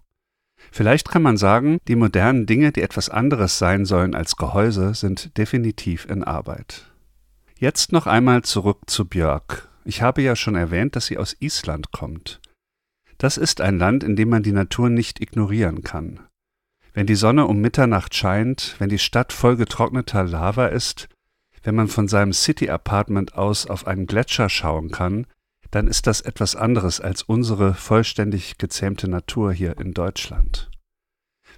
Vielleicht 0.72 1.08
kann 1.08 1.22
man 1.22 1.36
sagen, 1.36 1.78
die 1.86 1.94
modernen 1.94 2.46
Dinge, 2.46 2.72
die 2.72 2.82
etwas 2.82 3.08
anderes 3.08 3.58
sein 3.58 3.84
sollen 3.84 4.14
als 4.14 4.36
Gehäuse, 4.36 4.94
sind 4.94 5.36
definitiv 5.38 6.06
in 6.06 6.24
Arbeit. 6.24 6.90
Jetzt 7.56 7.92
noch 7.92 8.06
einmal 8.06 8.42
zurück 8.42 8.80
zu 8.86 9.04
Björk. 9.04 9.68
Ich 9.84 10.02
habe 10.02 10.22
ja 10.22 10.34
schon 10.34 10.56
erwähnt, 10.56 10.96
dass 10.96 11.06
sie 11.06 11.18
aus 11.18 11.36
Island 11.38 11.92
kommt. 11.92 12.40
Das 13.18 13.36
ist 13.36 13.60
ein 13.60 13.78
Land, 13.78 14.02
in 14.02 14.16
dem 14.16 14.30
man 14.30 14.42
die 14.42 14.52
Natur 14.52 14.90
nicht 14.90 15.20
ignorieren 15.20 15.82
kann. 15.82 16.20
Wenn 16.94 17.06
die 17.06 17.16
Sonne 17.16 17.46
um 17.46 17.60
Mitternacht 17.60 18.14
scheint, 18.14 18.76
wenn 18.78 18.88
die 18.88 19.00
Stadt 19.00 19.32
voll 19.32 19.56
getrockneter 19.56 20.22
Lava 20.22 20.66
ist, 20.66 21.08
wenn 21.64 21.74
man 21.74 21.88
von 21.88 22.06
seinem 22.06 22.32
City 22.32 22.70
Apartment 22.70 23.34
aus 23.34 23.66
auf 23.66 23.88
einen 23.88 24.06
Gletscher 24.06 24.48
schauen 24.48 24.92
kann, 24.92 25.26
dann 25.72 25.88
ist 25.88 26.06
das 26.06 26.20
etwas 26.20 26.54
anderes 26.54 27.00
als 27.00 27.24
unsere 27.24 27.74
vollständig 27.74 28.58
gezähmte 28.58 29.08
Natur 29.08 29.52
hier 29.52 29.76
in 29.80 29.92
Deutschland. 29.92 30.70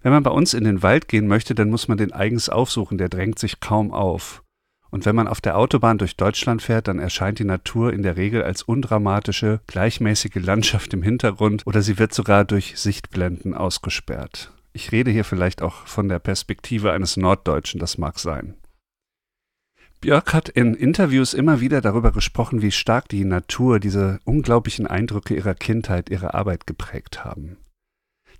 Wenn 0.03 0.13
man 0.13 0.23
bei 0.23 0.31
uns 0.31 0.55
in 0.55 0.65
den 0.65 0.83
Wald 0.83 1.07
gehen 1.07 1.27
möchte, 1.27 1.55
dann 1.55 1.69
muss 1.69 1.87
man 1.87 1.99
den 1.99 2.13
eigens 2.13 2.49
aufsuchen, 2.49 2.97
der 2.97 3.11
drängt 3.11 3.39
sich 3.39 3.61
kaum 3.61 3.93
auf. 3.93 4.43
Und 4.89 5.05
wenn 5.05 5.17
man 5.17 5.29
auf 5.29 5.43
der 5.43 5.59
Autobahn 5.59 5.99
durch 5.99 6.17
Deutschland 6.17 6.63
fährt, 6.63 6.89
dann 6.89 6.99
erscheint 6.99 7.41
die 7.41 7.45
Natur 7.45 7.93
in 7.93 8.03
der 8.03 8.17
Regel 8.17 8.43
als 8.43 8.63
undramatische, 8.63 9.61
gleichmäßige 9.67 10.37
Landschaft 10.37 10.95
im 10.95 11.03
Hintergrund 11.03 11.67
oder 11.67 11.83
sie 11.83 11.99
wird 11.99 12.15
sogar 12.15 12.47
durch 12.47 12.79
Sichtblenden 12.79 13.53
ausgesperrt. 13.53 14.56
Ich 14.77 14.93
rede 14.93 15.11
hier 15.11 15.25
vielleicht 15.25 15.63
auch 15.63 15.87
von 15.87 16.11
der 16.11 16.19
Perspektive 16.19 16.93
eines 16.93 17.17
Norddeutschen, 17.17 17.81
das 17.81 17.97
mag 17.97 18.19
sein. 18.19 18.57
Björk 20.03 20.35
hat 20.35 20.51
in 20.51 20.75
Interviews 20.75 21.33
immer 21.33 21.63
wieder 21.63 21.81
darüber 21.81 22.13
gesprochen, 22.13 22.61
wie 22.61 22.71
stark 22.71 23.09
die 23.09 23.25
Natur 23.25 23.81
diese 23.81 24.21
unglaublichen 24.25 24.87
Eindrücke 24.87 25.35
ihrer 25.35 25.55
Kindheit, 25.55 26.11
ihre 26.11 26.35
Arbeit 26.35 26.67
geprägt 26.67 27.25
haben. 27.25 27.57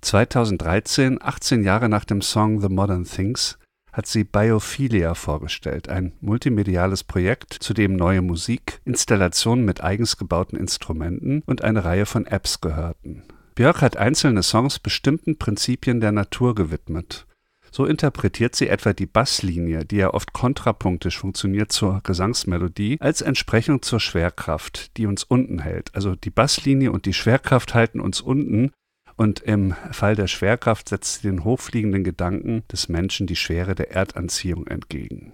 2013, 0.01 1.19
18 1.19 1.63
Jahre 1.63 1.89
nach 1.89 2.05
dem 2.05 2.21
Song 2.21 2.61
The 2.61 2.69
Modern 2.69 3.05
Things, 3.05 3.57
hat 3.91 4.05
sie 4.05 4.23
Biophilia 4.23 5.15
vorgestellt, 5.15 5.89
ein 5.89 6.13
multimediales 6.21 7.03
Projekt, 7.03 7.51
zu 7.51 7.73
dem 7.73 7.95
neue 7.95 8.21
Musik, 8.21 8.79
Installationen 8.85 9.65
mit 9.65 9.81
eigens 9.81 10.17
gebauten 10.17 10.55
Instrumenten 10.55 11.41
und 11.47 11.63
eine 11.63 11.83
Reihe 11.83 12.05
von 12.05 12.27
Apps 12.27 12.61
gehörten. 12.61 13.23
Björk 13.57 13.81
hat 13.81 13.97
einzelne 13.97 14.43
Songs 14.43 14.77
bestimmten 14.77 15.39
Prinzipien 15.39 15.99
der 15.99 16.11
Natur 16.11 16.53
gewidmet. 16.53 17.25
So 17.71 17.85
interpretiert 17.85 18.55
sie 18.55 18.67
etwa 18.67 18.93
die 18.93 19.07
Basslinie, 19.07 19.83
die 19.83 19.95
ja 19.95 20.13
oft 20.13 20.31
kontrapunktisch 20.31 21.17
funktioniert 21.17 21.71
zur 21.71 22.01
Gesangsmelodie, 22.03 22.97
als 22.99 23.23
Entsprechung 23.23 23.81
zur 23.81 23.99
Schwerkraft, 23.99 24.95
die 24.95 25.07
uns 25.07 25.23
unten 25.23 25.57
hält. 25.57 25.95
Also 25.95 26.13
die 26.13 26.29
Basslinie 26.29 26.91
und 26.91 27.07
die 27.07 27.15
Schwerkraft 27.15 27.73
halten 27.73 27.99
uns 27.99 28.21
unten 28.21 28.73
und 29.15 29.39
im 29.39 29.73
Fall 29.89 30.15
der 30.15 30.27
Schwerkraft 30.27 30.89
setzt 30.89 31.21
sie 31.23 31.27
den 31.27 31.43
hochfliegenden 31.43 32.03
Gedanken 32.03 32.61
des 32.71 32.89
Menschen 32.89 33.25
die 33.25 33.35
Schwere 33.35 33.73
der 33.73 33.89
Erdanziehung 33.89 34.67
entgegen. 34.67 35.33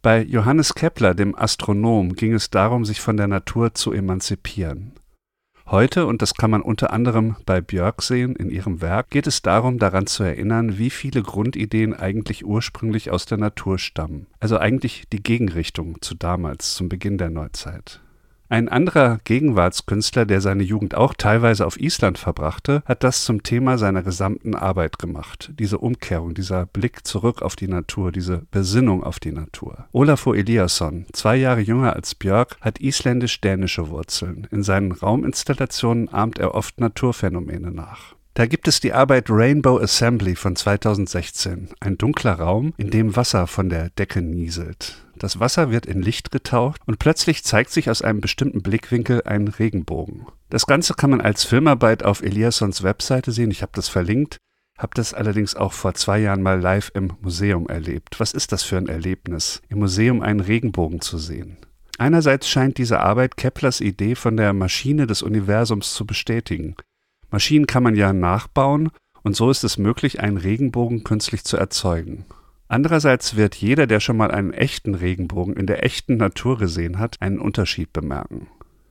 Bei 0.00 0.22
Johannes 0.22 0.74
Kepler, 0.74 1.12
dem 1.12 1.34
Astronom, 1.34 2.14
ging 2.14 2.34
es 2.34 2.50
darum, 2.50 2.84
sich 2.84 3.00
von 3.00 3.16
der 3.16 3.26
Natur 3.26 3.74
zu 3.74 3.90
emanzipieren. 3.90 4.92
Heute, 5.70 6.06
und 6.06 6.22
das 6.22 6.32
kann 6.32 6.50
man 6.50 6.62
unter 6.62 6.94
anderem 6.94 7.36
bei 7.44 7.60
Björk 7.60 8.00
sehen 8.00 8.34
in 8.36 8.48
ihrem 8.48 8.80
Werk, 8.80 9.10
geht 9.10 9.26
es 9.26 9.42
darum, 9.42 9.78
daran 9.78 10.06
zu 10.06 10.22
erinnern, 10.22 10.78
wie 10.78 10.88
viele 10.88 11.22
Grundideen 11.22 11.92
eigentlich 11.92 12.46
ursprünglich 12.46 13.10
aus 13.10 13.26
der 13.26 13.36
Natur 13.36 13.78
stammen. 13.78 14.28
Also 14.40 14.56
eigentlich 14.56 15.04
die 15.12 15.22
Gegenrichtung 15.22 16.00
zu 16.00 16.14
damals, 16.14 16.74
zum 16.74 16.88
Beginn 16.88 17.18
der 17.18 17.28
Neuzeit. 17.28 18.00
Ein 18.50 18.70
anderer 18.70 19.18
Gegenwartskünstler, 19.24 20.24
der 20.24 20.40
seine 20.40 20.62
Jugend 20.62 20.94
auch 20.94 21.12
teilweise 21.12 21.66
auf 21.66 21.78
Island 21.78 22.16
verbrachte, 22.16 22.82
hat 22.86 23.04
das 23.04 23.24
zum 23.24 23.42
Thema 23.42 23.76
seiner 23.76 24.02
gesamten 24.02 24.54
Arbeit 24.54 24.98
gemacht. 24.98 25.52
Diese 25.58 25.76
Umkehrung, 25.76 26.32
dieser 26.32 26.64
Blick 26.64 27.06
zurück 27.06 27.42
auf 27.42 27.56
die 27.56 27.68
Natur, 27.68 28.10
diese 28.10 28.46
Besinnung 28.50 29.04
auf 29.04 29.20
die 29.20 29.32
Natur. 29.32 29.86
Olafur 29.92 30.34
Eliasson, 30.34 31.04
zwei 31.12 31.36
Jahre 31.36 31.60
jünger 31.60 31.94
als 31.94 32.14
Björk, 32.14 32.56
hat 32.62 32.80
isländisch-dänische 32.80 33.90
Wurzeln. 33.90 34.46
In 34.50 34.62
seinen 34.62 34.92
Rauminstallationen 34.92 36.08
ahmt 36.08 36.38
er 36.38 36.54
oft 36.54 36.80
Naturphänomene 36.80 37.70
nach. 37.70 38.17
Da 38.38 38.46
gibt 38.46 38.68
es 38.68 38.78
die 38.78 38.92
Arbeit 38.92 39.30
Rainbow 39.30 39.80
Assembly 39.80 40.36
von 40.36 40.54
2016, 40.54 41.70
ein 41.80 41.98
dunkler 41.98 42.34
Raum, 42.34 42.72
in 42.76 42.88
dem 42.88 43.16
Wasser 43.16 43.48
von 43.48 43.68
der 43.68 43.90
Decke 43.90 44.22
nieselt. 44.22 45.04
Das 45.16 45.40
Wasser 45.40 45.72
wird 45.72 45.86
in 45.86 46.02
Licht 46.02 46.30
getaucht 46.30 46.80
und 46.86 47.00
plötzlich 47.00 47.42
zeigt 47.42 47.70
sich 47.70 47.90
aus 47.90 48.00
einem 48.00 48.20
bestimmten 48.20 48.62
Blickwinkel 48.62 49.22
ein 49.24 49.48
Regenbogen. 49.48 50.26
Das 50.50 50.66
Ganze 50.66 50.94
kann 50.94 51.10
man 51.10 51.20
als 51.20 51.42
Filmarbeit 51.42 52.04
auf 52.04 52.22
Eliassons 52.22 52.84
Webseite 52.84 53.32
sehen, 53.32 53.50
ich 53.50 53.62
habe 53.62 53.72
das 53.74 53.88
verlinkt, 53.88 54.36
habe 54.78 54.94
das 54.94 55.14
allerdings 55.14 55.56
auch 55.56 55.72
vor 55.72 55.94
zwei 55.94 56.20
Jahren 56.20 56.40
mal 56.40 56.60
live 56.60 56.92
im 56.94 57.14
Museum 57.20 57.66
erlebt. 57.66 58.20
Was 58.20 58.30
ist 58.30 58.52
das 58.52 58.62
für 58.62 58.76
ein 58.76 58.86
Erlebnis, 58.86 59.62
im 59.68 59.80
Museum 59.80 60.22
einen 60.22 60.38
Regenbogen 60.38 61.00
zu 61.00 61.18
sehen? 61.18 61.56
Einerseits 61.98 62.48
scheint 62.48 62.78
diese 62.78 63.00
Arbeit 63.00 63.36
Keplers 63.36 63.80
Idee 63.80 64.14
von 64.14 64.36
der 64.36 64.52
Maschine 64.52 65.08
des 65.08 65.22
Universums 65.22 65.92
zu 65.92 66.06
bestätigen. 66.06 66.76
Maschinen 67.30 67.66
kann 67.66 67.82
man 67.82 67.94
ja 67.94 68.12
nachbauen 68.12 68.90
und 69.22 69.36
so 69.36 69.50
ist 69.50 69.64
es 69.64 69.78
möglich, 69.78 70.20
einen 70.20 70.36
Regenbogen 70.36 71.04
künstlich 71.04 71.44
zu 71.44 71.56
erzeugen. 71.56 72.24
Andererseits 72.68 73.36
wird 73.36 73.54
jeder, 73.54 73.86
der 73.86 74.00
schon 74.00 74.16
mal 74.16 74.30
einen 74.30 74.52
echten 74.52 74.94
Regenbogen 74.94 75.56
in 75.56 75.66
der 75.66 75.84
echten 75.84 76.16
Natur 76.16 76.58
gesehen 76.58 76.98
hat, 76.98 77.20
einen 77.20 77.38
Unterschied 77.38 77.92
bemerken. 77.92 78.48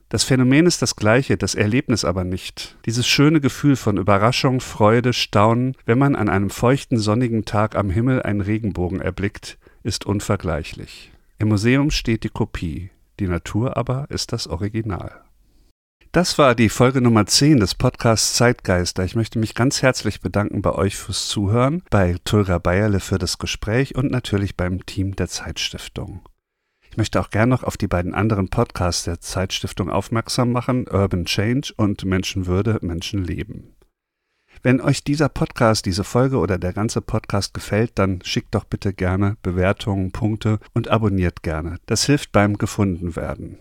Das 0.08 0.24
Phänomen 0.24 0.66
ist 0.66 0.80
das 0.80 0.96
gleiche, 0.96 1.36
das 1.36 1.54
Erlebnis 1.54 2.04
aber 2.04 2.24
nicht. 2.24 2.78
Dieses 2.86 3.06
schöne 3.06 3.40
Gefühl 3.40 3.76
von 3.76 3.98
Überraschung, 3.98 4.60
Freude, 4.60 5.12
Staunen, 5.12 5.76
wenn 5.84 5.98
man 5.98 6.16
an 6.16 6.30
einem 6.30 6.48
feuchten, 6.48 6.98
sonnigen 6.98 7.44
Tag 7.44 7.76
am 7.76 7.90
Himmel 7.90 8.22
einen 8.22 8.40
Regenbogen 8.40 9.00
erblickt, 9.00 9.58
ist 9.82 10.06
unvergleichlich. 10.06 11.12
Im 11.38 11.48
Museum 11.48 11.90
steht 11.90 12.24
die 12.24 12.30
Kopie, 12.30 12.90
die 13.20 13.28
Natur 13.28 13.76
aber 13.76 14.06
ist 14.08 14.32
das 14.32 14.46
Original. 14.46 15.27
Das 16.12 16.38
war 16.38 16.54
die 16.54 16.70
Folge 16.70 17.02
Nummer 17.02 17.26
10 17.26 17.60
des 17.60 17.74
Podcasts 17.74 18.32
Zeitgeister. 18.34 19.04
Ich 19.04 19.14
möchte 19.14 19.38
mich 19.38 19.54
ganz 19.54 19.82
herzlich 19.82 20.22
bedanken 20.22 20.62
bei 20.62 20.72
euch 20.72 20.96
fürs 20.96 21.28
Zuhören, 21.28 21.82
bei 21.90 22.16
Tulga 22.24 22.56
Bayerle 22.56 23.00
für 23.00 23.18
das 23.18 23.36
Gespräch 23.36 23.94
und 23.94 24.10
natürlich 24.10 24.56
beim 24.56 24.86
Team 24.86 25.16
der 25.16 25.28
Zeitstiftung. 25.28 26.22
Ich 26.90 26.96
möchte 26.96 27.20
auch 27.20 27.28
gern 27.28 27.50
noch 27.50 27.62
auf 27.62 27.76
die 27.76 27.88
beiden 27.88 28.14
anderen 28.14 28.48
Podcasts 28.48 29.04
der 29.04 29.20
Zeitstiftung 29.20 29.90
aufmerksam 29.90 30.50
machen, 30.50 30.88
Urban 30.88 31.26
Change 31.26 31.74
und 31.76 32.06
Menschenwürde, 32.06 32.78
Menschenleben. 32.80 33.76
Wenn 34.62 34.80
euch 34.80 35.04
dieser 35.04 35.28
Podcast, 35.28 35.84
diese 35.84 36.04
Folge 36.04 36.38
oder 36.38 36.56
der 36.56 36.72
ganze 36.72 37.02
Podcast 37.02 37.52
gefällt, 37.52 37.92
dann 37.96 38.20
schickt 38.24 38.54
doch 38.54 38.64
bitte 38.64 38.94
gerne 38.94 39.36
Bewertungen, 39.42 40.10
Punkte 40.10 40.58
und 40.72 40.88
abonniert 40.88 41.42
gerne. 41.42 41.76
Das 41.84 42.06
hilft 42.06 42.32
beim 42.32 42.56
Gefundenwerden. 42.56 43.58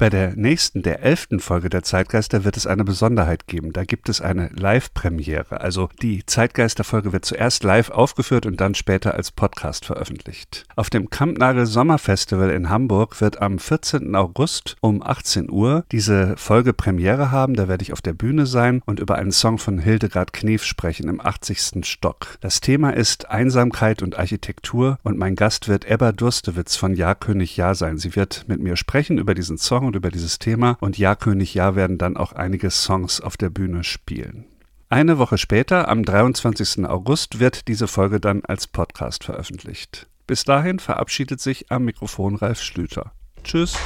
Bei 0.00 0.08
der 0.08 0.34
nächsten, 0.34 0.80
der 0.80 1.02
elften 1.02 1.40
Folge 1.40 1.68
der 1.68 1.82
Zeitgeister 1.82 2.42
wird 2.42 2.56
es 2.56 2.66
eine 2.66 2.84
Besonderheit 2.84 3.46
geben. 3.46 3.74
Da 3.74 3.84
gibt 3.84 4.08
es 4.08 4.22
eine 4.22 4.48
Live-Premiere. 4.48 5.60
Also 5.60 5.90
die 6.00 6.24
Zeitgeister-Folge 6.24 7.12
wird 7.12 7.26
zuerst 7.26 7.64
live 7.64 7.90
aufgeführt 7.90 8.46
und 8.46 8.62
dann 8.62 8.74
später 8.74 9.12
als 9.12 9.30
Podcast 9.30 9.84
veröffentlicht. 9.84 10.64
Auf 10.74 10.88
dem 10.88 11.10
Kampnagel 11.10 11.66
Sommerfestival 11.66 12.48
in 12.48 12.70
Hamburg 12.70 13.20
wird 13.20 13.42
am 13.42 13.58
14. 13.58 14.16
August 14.16 14.78
um 14.80 15.02
18 15.02 15.50
Uhr 15.50 15.84
diese 15.92 16.34
Folge 16.38 16.72
Premiere 16.72 17.30
haben. 17.30 17.52
Da 17.52 17.68
werde 17.68 17.82
ich 17.82 17.92
auf 17.92 18.00
der 18.00 18.14
Bühne 18.14 18.46
sein 18.46 18.80
und 18.86 19.00
über 19.00 19.16
einen 19.16 19.32
Song 19.32 19.58
von 19.58 19.78
Hildegard 19.78 20.32
Knef 20.32 20.64
sprechen 20.64 21.10
im 21.10 21.20
80. 21.20 21.84
Stock. 21.84 22.38
Das 22.40 22.62
Thema 22.62 22.96
ist 22.96 23.28
Einsamkeit 23.28 24.02
und 24.02 24.18
Architektur 24.18 24.98
und 25.02 25.18
mein 25.18 25.36
Gast 25.36 25.68
wird 25.68 25.84
Ebba 25.84 26.12
Durstewitz 26.12 26.76
von 26.76 26.94
Ja 26.94 27.14
König 27.14 27.58
Ja 27.58 27.74
sein. 27.74 27.98
Sie 27.98 28.16
wird 28.16 28.46
mit 28.48 28.62
mir 28.62 28.76
sprechen 28.76 29.18
über 29.18 29.34
diesen 29.34 29.58
Song 29.58 29.89
und 29.90 29.96
über 29.96 30.12
dieses 30.12 30.38
Thema 30.38 30.76
und 30.80 30.98
Ja 30.98 31.16
König 31.16 31.52
Ja 31.52 31.74
werden 31.74 31.98
dann 31.98 32.16
auch 32.16 32.32
einige 32.32 32.70
Songs 32.70 33.20
auf 33.20 33.36
der 33.36 33.50
Bühne 33.50 33.82
spielen. 33.82 34.46
Eine 34.88 35.18
Woche 35.18 35.36
später, 35.36 35.88
am 35.88 36.04
23. 36.04 36.86
August, 36.86 37.40
wird 37.40 37.66
diese 37.66 37.88
Folge 37.88 38.20
dann 38.20 38.44
als 38.44 38.68
Podcast 38.68 39.24
veröffentlicht. 39.24 40.06
Bis 40.28 40.44
dahin 40.44 40.78
verabschiedet 40.78 41.40
sich 41.40 41.72
am 41.72 41.84
Mikrofon 41.86 42.36
Ralf 42.36 42.62
Schlüter. 42.62 43.10
Tschüss. 43.42 43.76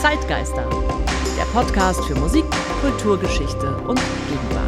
Zeitgeister, 0.00 0.68
der 1.36 1.44
Podcast 1.52 2.02
für 2.06 2.14
Musik, 2.14 2.44
Kulturgeschichte 2.80 3.76
und 3.86 4.00
Gegenwart. 4.28 4.61